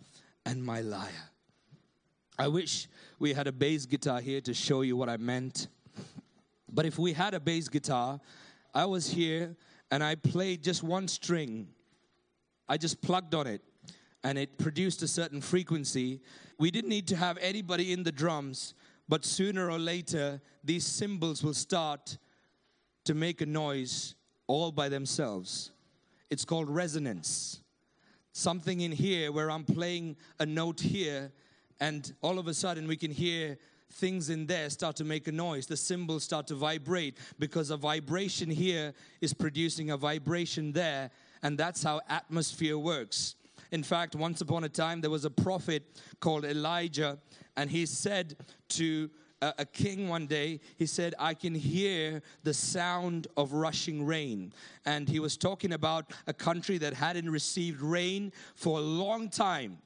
[0.45, 1.29] and my lyre.
[2.37, 2.87] I wish
[3.19, 5.67] we had a bass guitar here to show you what I meant.
[6.71, 8.19] But if we had a bass guitar,
[8.73, 9.55] I was here
[9.89, 11.69] and I played just one string.
[12.67, 13.61] I just plugged on it
[14.23, 16.19] and it produced a certain frequency.
[16.59, 18.73] We didn't need to have anybody in the drums,
[19.07, 22.17] but sooner or later, these cymbals will start
[23.05, 24.15] to make a noise
[24.47, 25.71] all by themselves.
[26.29, 27.61] It's called resonance.
[28.31, 31.31] Something in here where I'm playing a note here,
[31.79, 33.57] and all of a sudden we can hear
[33.93, 35.67] things in there start to make a noise.
[35.67, 41.11] The cymbals start to vibrate because a vibration here is producing a vibration there,
[41.43, 43.35] and that's how atmosphere works.
[43.71, 45.83] In fact, once upon a time, there was a prophet
[46.19, 47.17] called Elijah,
[47.57, 48.35] and he said
[48.69, 49.09] to
[49.41, 54.53] uh, a, king one day, he said, I can hear the sound of rushing rain.
[54.85, 59.79] And he was talking about a country that hadn't received rain for a long time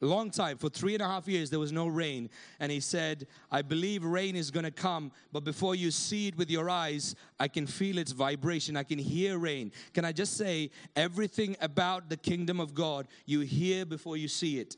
[0.00, 0.58] long time.
[0.58, 2.28] For three and a half years, there was no rain.
[2.60, 6.36] And he said, I believe rain is going to come, but before you see it
[6.36, 8.76] with your eyes, I can feel its vibration.
[8.76, 9.72] I can hear rain.
[9.94, 14.58] Can I just say, everything about the kingdom of God, you hear before you see
[14.58, 14.76] it.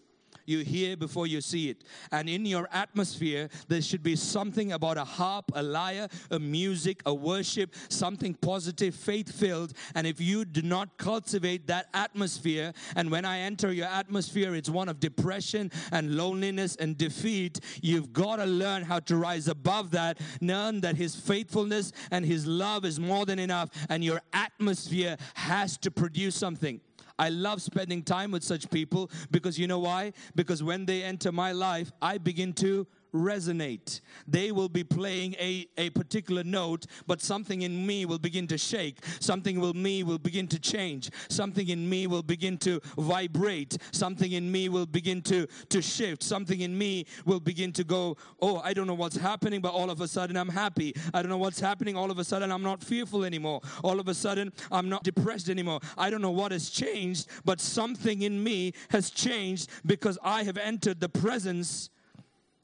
[0.48, 1.84] You hear before you see it.
[2.10, 7.02] And in your atmosphere, there should be something about a harp, a lyre, a music,
[7.04, 9.74] a worship, something positive, faith filled.
[9.94, 14.70] And if you do not cultivate that atmosphere, and when I enter your atmosphere, it's
[14.70, 19.90] one of depression and loneliness and defeat, you've got to learn how to rise above
[19.90, 20.18] that.
[20.40, 25.76] Learn that His faithfulness and His love is more than enough, and your atmosphere has
[25.78, 26.80] to produce something.
[27.18, 30.12] I love spending time with such people because you know why?
[30.34, 34.00] Because when they enter my life, I begin to resonate.
[34.26, 38.58] They will be playing a, a particular note, but something in me will begin to
[38.58, 38.98] shake.
[39.20, 41.10] Something in me will begin to change.
[41.28, 43.78] Something in me will begin to vibrate.
[43.92, 46.22] Something in me will begin to, to shift.
[46.22, 49.90] Something in me will begin to go, oh, I don't know what's happening, but all
[49.90, 50.94] of a sudden I'm happy.
[51.14, 51.96] I don't know what's happening.
[51.96, 53.60] All of a sudden I'm not fearful anymore.
[53.82, 55.80] All of a sudden I'm not depressed anymore.
[55.96, 60.56] I don't know what has changed, but something in me has changed because I have
[60.56, 61.90] entered the presence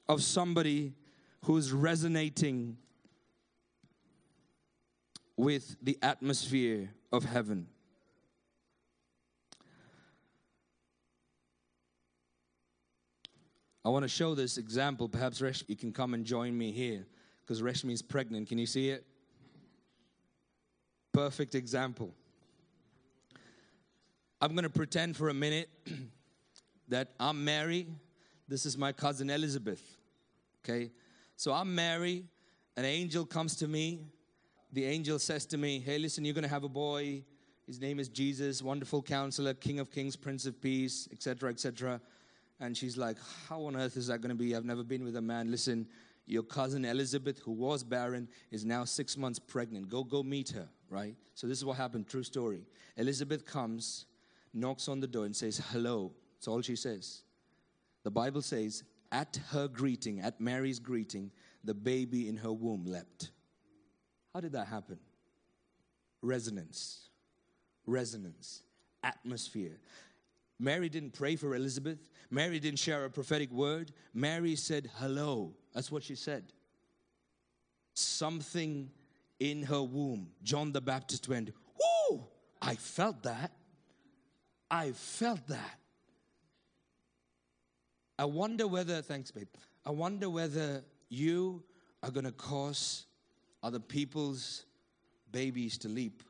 [0.08, 0.92] of somebody
[1.44, 2.76] who's resonating
[5.36, 7.66] with the atmosphere of heaven.
[13.84, 15.08] I want to show this example.
[15.08, 17.06] Perhaps Resh, you can come and join me here
[17.42, 18.48] because Reshmi is pregnant.
[18.48, 19.04] Can you see it?
[21.12, 22.14] Perfect example.
[24.40, 25.68] I'm going to pretend for a minute
[26.88, 27.86] that I'm Mary
[28.48, 29.82] this is my cousin Elizabeth.
[30.64, 30.90] Okay?
[31.36, 32.24] So I'm Mary.
[32.76, 34.00] An angel comes to me.
[34.72, 37.22] The angel says to me, Hey, listen, you're going to have a boy.
[37.66, 42.00] His name is Jesus, wonderful counselor, King of kings, Prince of peace, etc., etc.
[42.60, 43.16] And she's like,
[43.48, 44.54] How on earth is that going to be?
[44.54, 45.50] I've never been with a man.
[45.50, 45.86] Listen,
[46.26, 49.88] your cousin Elizabeth, who was barren, is now six months pregnant.
[49.88, 51.14] Go, go meet her, right?
[51.34, 52.08] So this is what happened.
[52.08, 52.66] True story.
[52.96, 54.06] Elizabeth comes,
[54.52, 56.12] knocks on the door, and says, Hello.
[56.36, 57.22] That's all she says.
[58.04, 61.30] The Bible says, at her greeting, at Mary's greeting,
[61.64, 63.30] the baby in her womb leapt.
[64.32, 64.98] How did that happen?
[66.20, 67.08] Resonance,
[67.86, 68.62] resonance,
[69.02, 69.78] atmosphere.
[70.58, 72.10] Mary didn't pray for Elizabeth.
[72.30, 73.92] Mary didn't share a prophetic word.
[74.12, 75.54] Mary said, Hello.
[75.72, 76.52] That's what she said.
[77.94, 78.90] Something
[79.40, 80.30] in her womb.
[80.42, 81.50] John the Baptist went,
[82.10, 82.24] Whoo!
[82.62, 83.52] I felt that.
[84.70, 85.78] I felt that.
[88.24, 89.48] I wonder whether, thanks, babe.
[89.84, 91.62] I wonder whether you
[92.02, 93.04] are going to cause
[93.62, 94.64] other people's
[95.30, 96.22] babies to leap.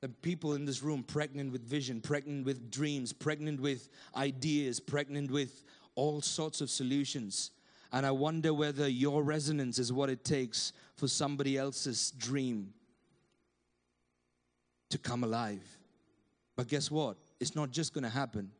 [0.00, 5.30] The people in this room pregnant with vision, pregnant with dreams, pregnant with ideas, pregnant
[5.30, 5.62] with
[5.94, 7.50] all sorts of solutions.
[7.92, 12.72] And I wonder whether your resonance is what it takes for somebody else's dream
[14.88, 15.66] to come alive.
[16.56, 17.18] But guess what?
[17.40, 18.52] It's not just going to happen.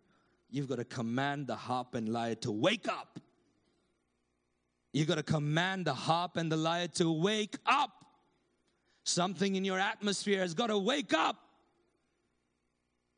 [0.50, 3.18] You've got to command the harp and lyre to wake up.
[4.92, 8.06] You've got to command the harp and the lyre to wake up.
[9.04, 11.36] Something in your atmosphere has got to wake up.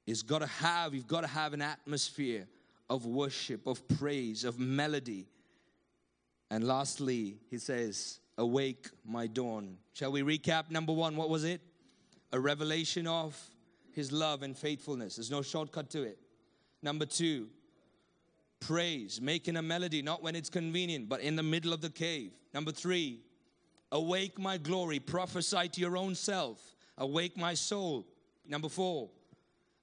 [0.07, 2.49] It's got to have, you've got to have an atmosphere
[2.89, 5.29] of worship, of praise, of melody.
[6.51, 9.77] And lastly, he says, Awake, my dawn.
[9.93, 10.71] Shall we recap?
[10.71, 11.61] Number one, what was it?
[12.33, 13.39] A revelation of
[13.93, 15.17] his love and faithfulness.
[15.17, 16.19] There's no shortcut to it.
[16.83, 17.49] Number two,
[18.61, 22.33] praise, making a melody, not when it's convenient, but in the middle of the cave.
[22.55, 23.21] Number three,
[23.93, 26.61] awake my glory, prophesy to your own self.
[26.99, 28.07] Awake my soul.
[28.47, 29.09] Number four,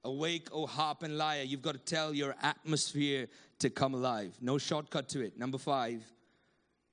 [0.04, 1.44] awake, O harp and lyre.
[1.44, 3.28] You've got to tell your atmosphere
[3.60, 4.36] to come alive.
[4.42, 5.38] No shortcut to it.
[5.38, 6.04] Number five,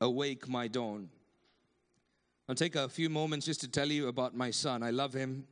[0.01, 1.09] awake my dawn.
[2.49, 4.83] I'll take a few moments just to tell you about my son.
[4.83, 5.47] I love him.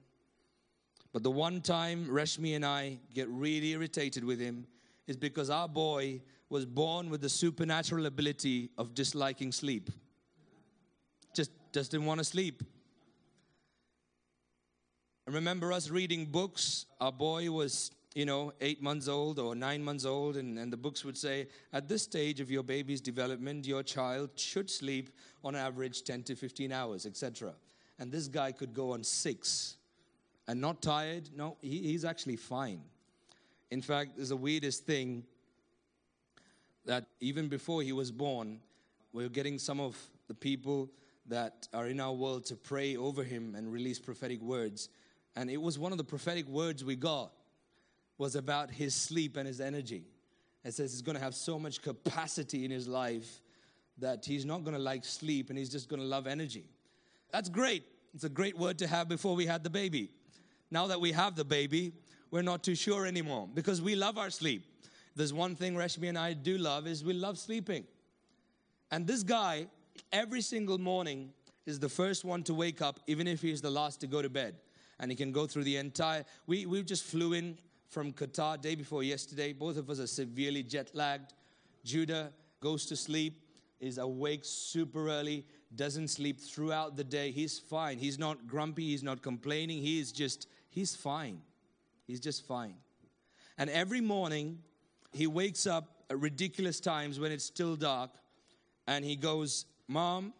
[1.12, 4.66] But the one time Reshmi and I get really irritated with him
[5.06, 9.90] is because our boy was born with the supernatural ability of disliking sleep.
[11.34, 12.62] Just, just didn't want to sleep.
[15.28, 16.86] I remember us reading books.
[17.00, 20.76] Our boy was, you know, eight months old or nine months old, and, and the
[20.76, 25.10] books would say, at this stage of your baby's development, your child should sleep
[25.44, 27.54] on average 10 to 15 hours, etc.
[27.98, 29.76] And this guy could go on six
[30.48, 31.28] and not tired.
[31.36, 32.82] No, he, he's actually fine.
[33.70, 35.24] In fact, there's the weirdest thing
[36.84, 38.60] that even before he was born,
[39.12, 39.96] we we're getting some of
[40.28, 40.90] the people
[41.28, 44.88] that are in our world to pray over him and release prophetic words.
[45.36, 47.32] And it was one of the prophetic words we got
[48.18, 50.04] was about his sleep and his energy.
[50.64, 53.40] It says he's going to have so much capacity in his life
[53.98, 56.64] that he's not going to like sleep and he's just going to love energy.
[57.30, 57.84] That's great.
[58.14, 60.10] It's a great word to have before we had the baby
[60.72, 61.92] now that we have the baby,
[62.30, 64.64] we're not too sure anymore because we love our sleep.
[65.14, 67.84] There's one thing Reshmi and I do love is we love sleeping.
[68.90, 69.66] And this guy,
[70.12, 71.30] every single morning,
[71.66, 74.30] is the first one to wake up, even if he's the last to go to
[74.30, 74.56] bed.
[74.98, 76.24] And he can go through the entire.
[76.46, 77.58] We, we just flew in
[77.88, 79.52] from Qatar day before yesterday.
[79.52, 81.34] Both of us are severely jet lagged.
[81.84, 83.42] Judah goes to sleep,
[83.78, 85.44] is awake super early,
[85.74, 87.30] doesn't sleep throughout the day.
[87.30, 87.98] He's fine.
[87.98, 88.84] He's not grumpy.
[88.86, 89.82] He's not complaining.
[89.82, 91.40] He is just he's fine.
[92.06, 92.74] He's just fine.
[93.58, 94.58] And every morning,
[95.12, 98.10] he wakes up at ridiculous times when it's still dark
[98.86, 100.32] and he goes, Mom,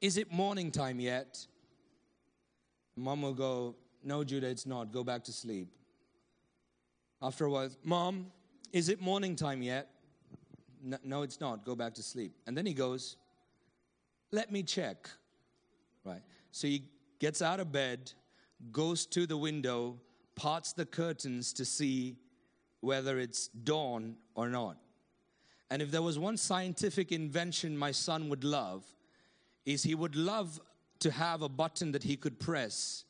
[0.00, 1.46] is it morning time yet?
[2.96, 4.92] Mom will go, No, Judah, it's not.
[4.92, 5.68] Go back to sleep.
[7.20, 8.26] After a while, Mom,
[8.72, 9.90] is it morning time yet?
[11.02, 11.64] No, it's not.
[11.64, 12.32] Go back to sleep.
[12.46, 13.16] And then he goes,
[14.30, 15.08] Let me check.
[16.04, 16.22] Right.
[16.52, 16.84] So he
[17.18, 18.12] gets out of bed,
[18.72, 19.98] goes to the window,
[20.34, 22.16] parts the curtains to see
[22.80, 24.76] whether it's dawn or not.
[25.70, 28.84] And if there was one scientific invention my son would love,
[29.64, 30.60] is he would love
[31.00, 33.04] to have a button that he could press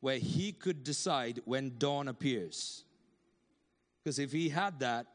[0.00, 2.84] where he could decide when dawn appears.
[4.02, 5.06] Because if he had that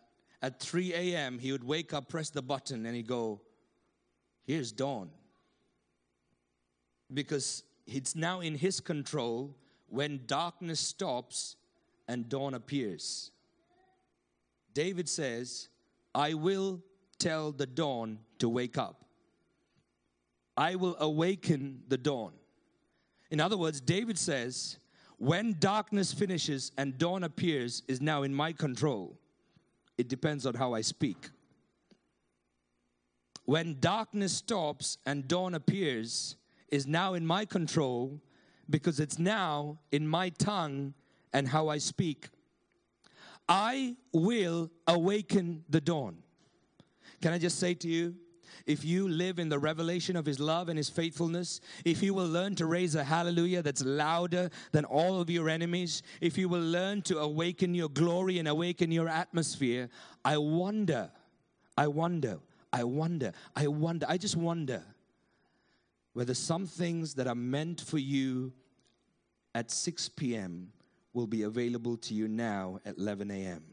[0.42, 3.42] at 3 a.m., he would wake up, press the button, and he'd go,
[4.44, 5.12] Here's dawn.
[7.14, 9.56] Because it's now in his control
[9.92, 11.58] when darkness stops
[12.08, 13.32] and dawn appears.
[14.74, 15.68] David says,
[16.16, 16.82] I will
[17.20, 19.04] tell the dawn to wake up.
[20.56, 22.32] I will awaken the dawn.
[23.32, 24.78] In other words, David says,
[25.18, 29.20] when darkness finishes and dawn appears is now in my control.
[29.98, 31.30] It depends on how I speak.
[33.44, 36.38] When darkness stops and dawn appears
[36.70, 38.22] is now in my control
[38.70, 40.94] because it's now in my tongue
[41.34, 42.30] and how I speak.
[43.48, 46.18] I will awaken the dawn.
[47.22, 48.16] Can I just say to you,
[48.66, 52.28] if you live in the revelation of His love and His faithfulness, if you will
[52.28, 56.62] learn to raise a hallelujah that's louder than all of your enemies, if you will
[56.62, 59.90] learn to awaken your glory and awaken your atmosphere,
[60.24, 61.12] I wonder,
[61.78, 62.40] I wonder,
[62.72, 64.84] I wonder, I wonder, I just wonder
[66.14, 68.52] whether some things that are meant for you
[69.56, 70.72] at 6 p.m.
[71.14, 73.64] will be available to you now at 11 a.m.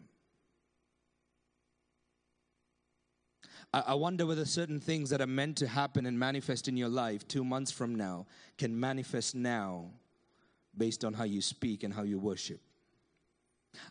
[3.72, 7.28] I, wonder whether certain things that are meant to happen and manifest in your life
[7.28, 8.26] two months from now
[8.57, 9.91] can manifest now
[10.76, 12.61] based on how you speak and how you worship.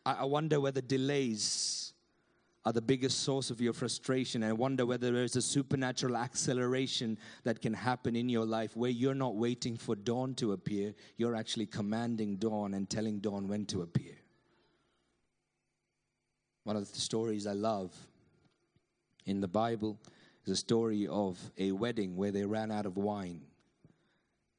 [0.03, 1.93] I wonder whether delays
[2.67, 4.43] are the biggest source of your frustration.
[4.43, 9.15] I wonder whether there's a supernatural acceleration that can happen in your life where you're
[9.15, 13.83] not waiting for dawn to appear, you're actually commanding dawn and telling dawn when to
[13.83, 14.15] appear.
[16.65, 17.95] One of the stories I love
[19.25, 19.97] in the Bible
[20.45, 23.43] is a story of a wedding where they ran out of wine.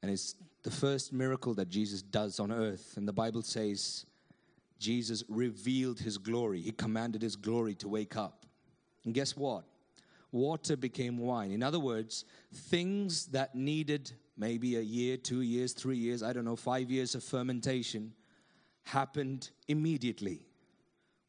[0.01, 0.33] And it's
[0.63, 2.95] the first miracle that Jesus does on earth.
[2.97, 4.07] And the Bible says
[4.79, 6.61] Jesus revealed his glory.
[6.61, 8.45] He commanded his glory to wake up.
[9.05, 9.65] And guess what?
[10.31, 11.51] Water became wine.
[11.51, 16.45] In other words, things that needed maybe a year, two years, three years, I don't
[16.45, 18.13] know, five years of fermentation
[18.83, 20.45] happened immediately.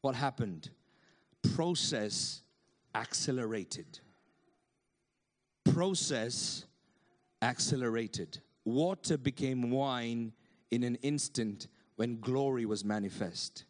[0.01, 0.69] What happened?
[1.55, 2.41] Process
[2.95, 3.99] accelerated.
[5.65, 6.65] Process
[7.41, 8.39] accelerated.
[8.65, 10.31] Water became wine
[10.69, 11.67] in an instant
[12.01, 13.65] when glory was manifest.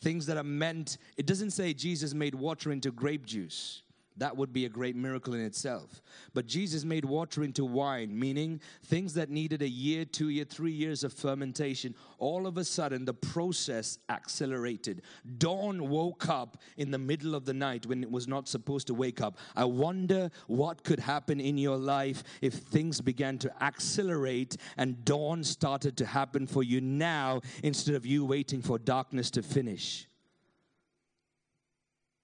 [0.00, 3.84] Things that are meant, it doesn't say Jesus made water into grape juice.
[4.16, 6.00] That would be a great miracle in itself.
[6.34, 10.72] But Jesus made water into wine, meaning things that needed a year, two year, three
[10.72, 11.96] years of fermentation.
[12.18, 15.02] All of a sudden, the process accelerated.
[15.38, 18.94] Dawn woke up in the middle of the night when it was not supposed to
[18.94, 19.36] wake up.
[19.56, 25.42] I wonder what could happen in your life if things began to accelerate and dawn
[25.42, 30.06] started to happen for you now instead of you waiting for darkness to finish.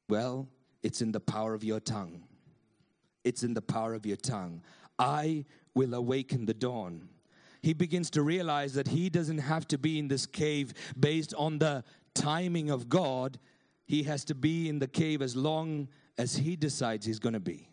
[0.08, 0.48] Well,
[0.82, 2.22] it's in the power of your tongue.
[3.24, 4.62] It's in the power of your tongue.
[4.98, 7.08] I will awaken the dawn.
[7.62, 11.58] He begins to realize that he doesn't have to be in this cave based on
[11.58, 13.38] the timing of God.
[13.86, 17.40] He has to be in the cave as long as he decides he's going to
[17.40, 17.69] be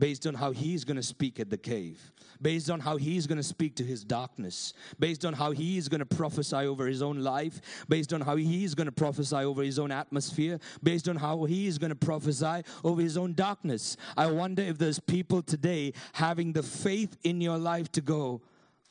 [0.00, 3.36] based on how he's going to speak at the cave, based on how he's going
[3.36, 7.18] to speak to his darkness, based on how he's going to prophesy over his own
[7.18, 11.44] life, based on how he's going to prophesy over his own atmosphere, based on how
[11.44, 13.98] he's going to prophesy over his own darkness.
[14.16, 18.40] I wonder if there's people today having the faith in your life to go,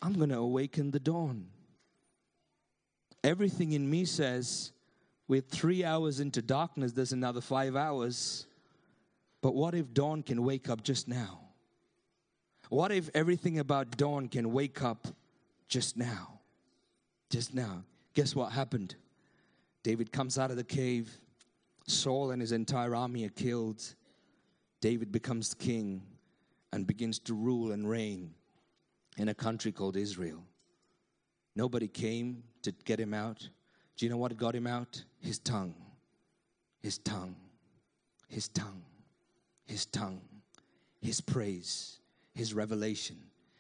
[0.02, 1.48] I'm going to awaken the dawn.
[3.24, 4.72] Everything in me says,
[5.28, 8.46] with three hours into darkness, there's another five hours
[9.42, 11.40] but what if dawn can wake up just now?
[12.70, 15.08] What if everything about dawn can wake up
[15.68, 16.40] just now?
[17.30, 17.84] Just now.
[18.14, 18.96] Guess what happened?
[19.84, 21.10] David comes out of the cave.
[21.88, 23.82] Saul and his entire army are killed.
[24.82, 26.04] David becomes king
[26.72, 28.34] and begins to rule and reign
[29.18, 30.44] in a country called Israel.
[31.56, 33.48] Nobody came to get him out.
[33.98, 35.04] Do you know what got him out?
[35.20, 35.74] His tongue.
[36.82, 37.36] His tongue.
[38.28, 38.84] His tongue
[39.70, 40.22] his tongue,
[41.00, 42.00] his praise,
[42.34, 43.18] his revelation,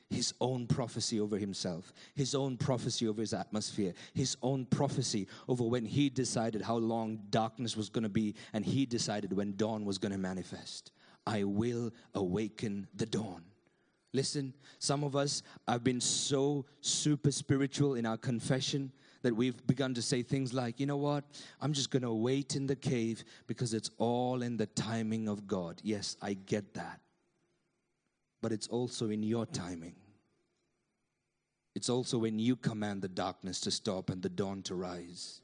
[0.09, 5.63] his own prophecy over himself, his own prophecy over his atmosphere, his own prophecy over
[5.63, 9.85] when he decided how long darkness was going to be, and he decided when dawn
[9.85, 10.91] was going to manifest.
[11.27, 13.43] I will awaken the dawn.
[14.11, 18.91] Listen, some of us have been so super spiritual in our confession
[19.21, 21.23] that we've begun to say things like, you know what,
[21.61, 25.47] I'm just going to wait in the cave because it's all in the timing of
[25.47, 25.81] God.
[25.83, 26.99] Yes, I get that.
[28.41, 29.95] But it's also in your timing.
[31.75, 35.41] It's also when you command the darkness to stop and the dawn to rise.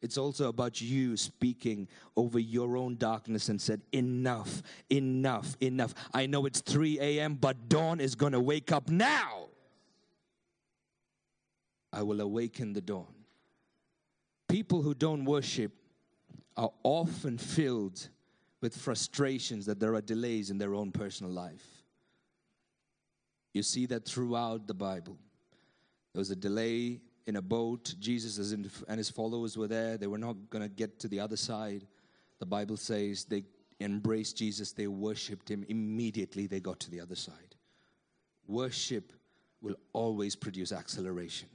[0.00, 5.94] It's also about you speaking over your own darkness and said, Enough, enough, enough.
[6.14, 9.48] I know it's 3 a.m., but dawn is going to wake up now.
[11.92, 13.14] I will awaken the dawn.
[14.48, 15.72] People who don't worship
[16.56, 18.08] are often filled
[18.60, 21.66] with frustrations that there are delays in their own personal life.
[23.54, 25.16] You see that throughout the Bible.
[26.12, 27.94] There was a delay in a boat.
[27.98, 28.52] Jesus
[28.88, 29.96] and his followers were there.
[29.96, 31.86] They were not going to get to the other side.
[32.38, 33.44] The Bible says they
[33.80, 35.64] embraced Jesus, they worshiped him.
[35.68, 37.54] Immediately they got to the other side.
[38.46, 39.12] Worship
[39.60, 41.48] will always produce acceleration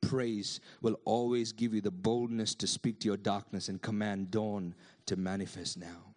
[0.00, 4.74] praise will always give you the boldness to speak to your darkness and command dawn
[5.06, 6.14] to manifest now.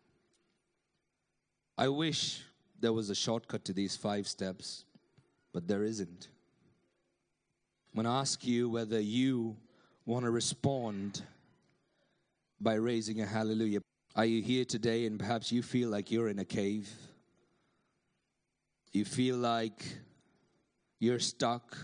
[1.77, 2.43] I wish
[2.79, 4.85] there was a shortcut to these five steps,
[5.53, 6.29] but there isn't.
[7.91, 9.57] I'm going to ask you whether you
[10.05, 11.21] want to respond
[12.59, 13.81] by raising a hallelujah.
[14.15, 16.89] Are you here today and perhaps you feel like you're in a cave?
[18.91, 19.85] You feel like
[20.99, 21.77] you're stuck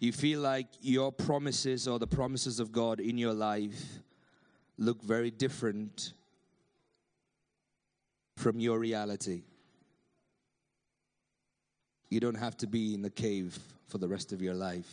[0.00, 4.00] you feel like your promises or the promises of God in your life
[4.76, 6.12] look very different
[8.36, 9.42] from your reality.
[12.10, 14.88] You don't have to be in the cave for the rest of your life.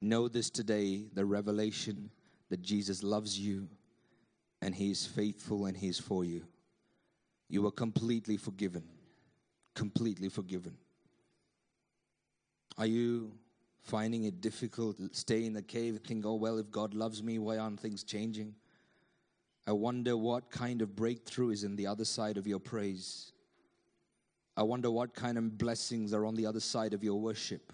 [0.00, 2.10] Know this today the revelation
[2.48, 3.68] that Jesus loves you
[4.62, 6.42] and He is faithful and He is for you.
[7.48, 8.84] You are completely forgiven.
[9.74, 10.76] Completely forgiven.
[12.78, 13.32] Are you
[13.82, 17.22] finding it difficult to stay in the cave and think, oh, well, if God loves
[17.22, 18.54] me, why aren't things changing?
[19.66, 23.32] I wonder what kind of breakthrough is in the other side of your praise.
[24.56, 27.72] I wonder what kind of blessings are on the other side of your worship.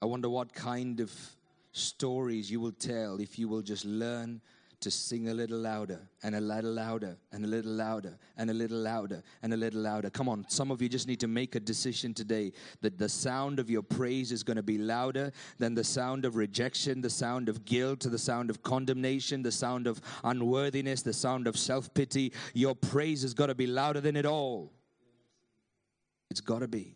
[0.00, 1.12] I wonder what kind of
[1.72, 4.40] stories you will tell if you will just learn
[4.80, 8.54] to sing a little louder and a little louder and a little louder and a
[8.54, 10.08] little louder and a little louder.
[10.08, 13.58] Come on, some of you just need to make a decision today that the sound
[13.58, 17.48] of your praise is going to be louder than the sound of rejection, the sound
[17.48, 22.32] of guilt, the sound of condemnation, the sound of unworthiness, the sound of self pity.
[22.54, 24.72] Your praise has got to be louder than it all.
[26.30, 26.94] It's got to be.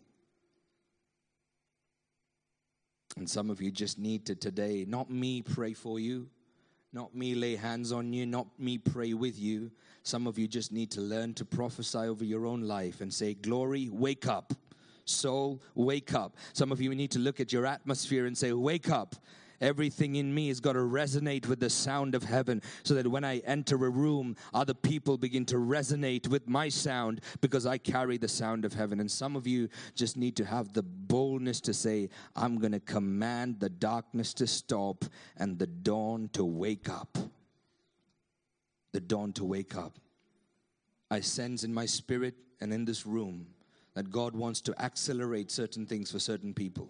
[3.17, 6.29] And some of you just need to today, not me pray for you,
[6.93, 9.71] not me lay hands on you, not me pray with you.
[10.03, 13.33] Some of you just need to learn to prophesy over your own life and say,
[13.33, 14.53] Glory, wake up.
[15.05, 16.37] Soul, wake up.
[16.53, 19.15] Some of you need to look at your atmosphere and say, Wake up.
[19.61, 23.23] Everything in me has got to resonate with the sound of heaven so that when
[23.23, 28.17] I enter a room, other people begin to resonate with my sound because I carry
[28.17, 28.99] the sound of heaven.
[28.99, 32.79] And some of you just need to have the boldness to say, I'm going to
[32.79, 35.05] command the darkness to stop
[35.37, 37.17] and the dawn to wake up.
[38.91, 39.97] The dawn to wake up.
[41.09, 43.47] I sense in my spirit and in this room
[43.93, 46.89] that God wants to accelerate certain things for certain people.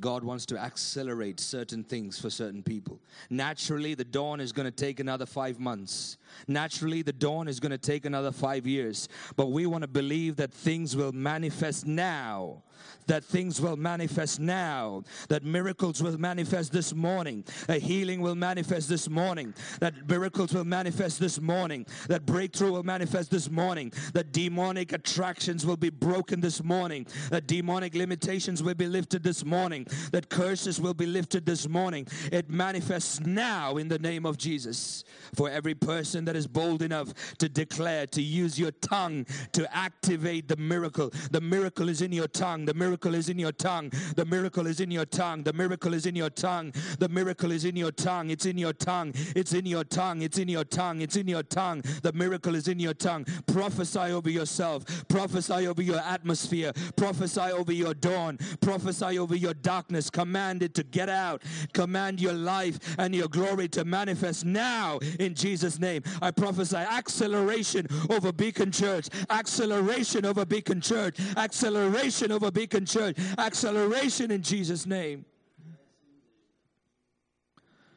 [0.00, 3.00] God wants to accelerate certain things for certain people.
[3.28, 6.16] Naturally, the dawn is going to take another five months.
[6.48, 9.08] Naturally, the dawn is going to take another five years.
[9.36, 12.62] But we want to believe that things will manifest now.
[13.08, 18.88] That things will manifest now, that miracles will manifest this morning, a healing will manifest
[18.88, 24.32] this morning, that miracles will manifest this morning, that breakthrough will manifest this morning, that
[24.32, 29.86] demonic attractions will be broken this morning, that demonic limitations will be lifted this morning,
[30.12, 32.06] that curses will be lifted this morning.
[32.32, 35.04] It manifests now in the name of Jesus.
[35.34, 40.48] For every person that is bold enough to declare, to use your tongue to activate
[40.48, 42.64] the miracle, the miracle is in your tongue.
[42.64, 43.90] The miracle is in your tongue.
[44.16, 45.42] The miracle is in your tongue.
[45.42, 46.72] The miracle is in your tongue.
[46.98, 48.30] The miracle is in your tongue.
[48.30, 49.12] It's in your tongue.
[49.36, 50.22] It's in your tongue.
[50.22, 51.00] It's in your tongue.
[51.00, 51.82] It's in your tongue.
[52.02, 53.26] The miracle is in your tongue.
[53.46, 54.84] Prophesy over yourself.
[55.08, 56.72] Prophesy over your atmosphere.
[56.96, 58.38] Prophesy over your dawn.
[58.60, 60.10] Prophesy over your darkness.
[60.10, 61.42] To get out.
[61.72, 66.02] Command your life and your glory to manifest now in Jesus' name.
[66.20, 69.08] I prophesy acceleration over Beacon Church.
[69.30, 71.18] Acceleration over Beacon Church.
[71.36, 73.16] Acceleration over Beacon Church.
[73.38, 75.24] Acceleration in Jesus' name.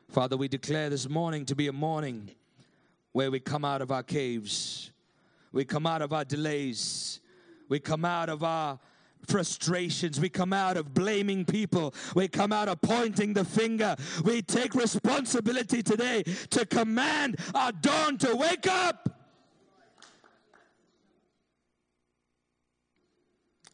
[0.09, 2.29] Father, we declare this morning to be a morning
[3.11, 4.91] where we come out of our caves,
[5.51, 7.19] we come out of our delays,
[7.67, 8.79] we come out of our
[9.27, 10.19] frustrations.
[10.19, 11.93] We come out of blaming people.
[12.15, 13.95] We come out of pointing the finger.
[14.23, 19.09] We take responsibility today to command our dawn to wake up.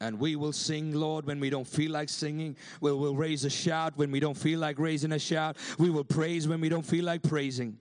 [0.01, 2.55] And we will sing, Lord, when we don't feel like singing.
[2.79, 5.57] We will raise a shout when we don't feel like raising a shout.
[5.77, 7.77] We will praise when we don't feel like praising.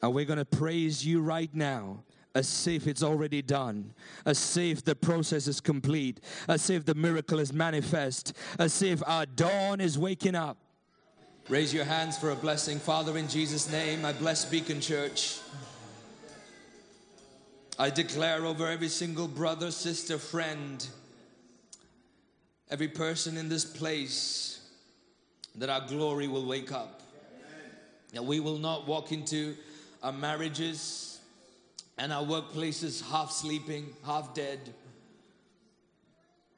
[0.00, 3.94] And we're going to praise you right now as if it's already done,
[4.26, 9.24] as if the process is complete, as if the miracle is manifest, as if our
[9.24, 10.58] dawn is waking up.
[11.48, 12.78] Raise your hands for a blessing.
[12.78, 15.38] Father, in Jesus' name, I bless Beacon Church.
[17.78, 20.86] I declare over every single brother, sister, friend,
[22.70, 24.60] every person in this place
[25.56, 27.02] that our glory will wake up.
[28.12, 29.54] That we will not walk into
[30.02, 31.13] our marriages
[31.98, 34.58] and our workplaces half sleeping, half dead.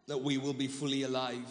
[0.07, 1.45] That we will be fully alive.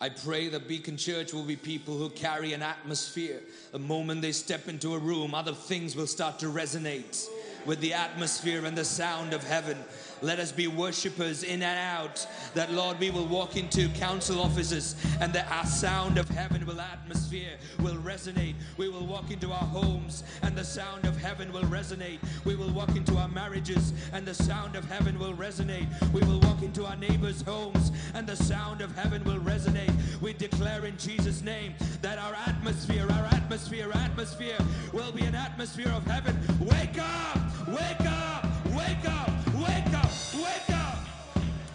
[0.00, 3.40] I pray that Beacon Church will be people who carry an atmosphere.
[3.72, 7.28] The moment they step into a room, other things will start to resonate
[7.66, 9.76] with the atmosphere and the sound of heaven.
[10.22, 12.26] Let us be worshippers in and out.
[12.54, 16.80] That, Lord, we will walk into council offices and that our sound of heaven will
[16.80, 18.54] atmosphere will resonate.
[18.76, 22.18] We will walk into our homes and the sound of heaven will resonate.
[22.44, 25.86] We will walk into our marriages and the sound of heaven will resonate.
[26.12, 29.92] We will walk into our neighbors' homes and the sound of heaven will resonate.
[30.20, 34.58] We declare in Jesus' name that our atmosphere, our atmosphere, atmosphere
[34.92, 36.36] will be an atmosphere of heaven.
[36.60, 37.38] Wake up!
[37.68, 38.46] Wake up!
[38.74, 39.54] Wake up!
[39.54, 40.07] Wake up!
[40.38, 40.98] Wake up!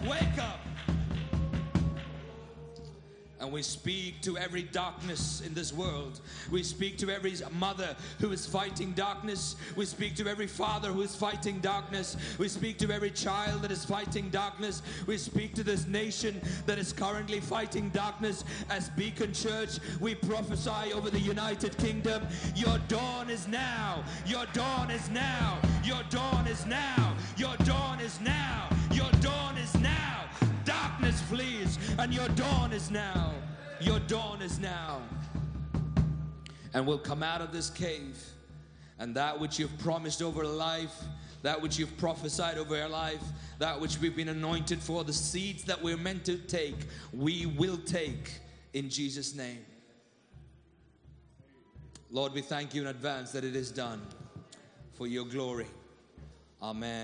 [0.07, 0.73] Wake up!
[3.44, 6.22] And we speak to every darkness in this world.
[6.50, 9.58] We speak to every mother who is fighting darkness.
[9.76, 12.16] We speak to every father who is fighting darkness.
[12.39, 14.82] We speak to every child that is fighting darkness.
[15.08, 18.46] We speak to this nation that is currently fighting darkness.
[18.70, 22.26] As Beacon Church, we prophesy over the United Kingdom.
[22.56, 24.06] Your dawn is now.
[24.26, 25.60] Your dawn is now.
[25.84, 27.18] Your dawn is now.
[27.36, 28.70] Your dawn is now.
[28.94, 30.24] Your dawn is now
[31.14, 33.34] darkness flees and your dawn is now.
[33.80, 35.01] Your dawn is now.
[36.74, 38.18] And we'll come out of this cave
[38.99, 41.03] and that which you've promised over life,
[41.41, 43.22] that which you've prophesied over your life,
[43.59, 47.78] that which we've been anointed for, the seeds that we're meant to take, we will
[47.78, 48.39] take
[48.74, 49.66] in Jesus' name.
[52.09, 54.01] Lord, we thank you in advance that it is done
[54.93, 55.68] for your glory.
[56.61, 57.01] Amen.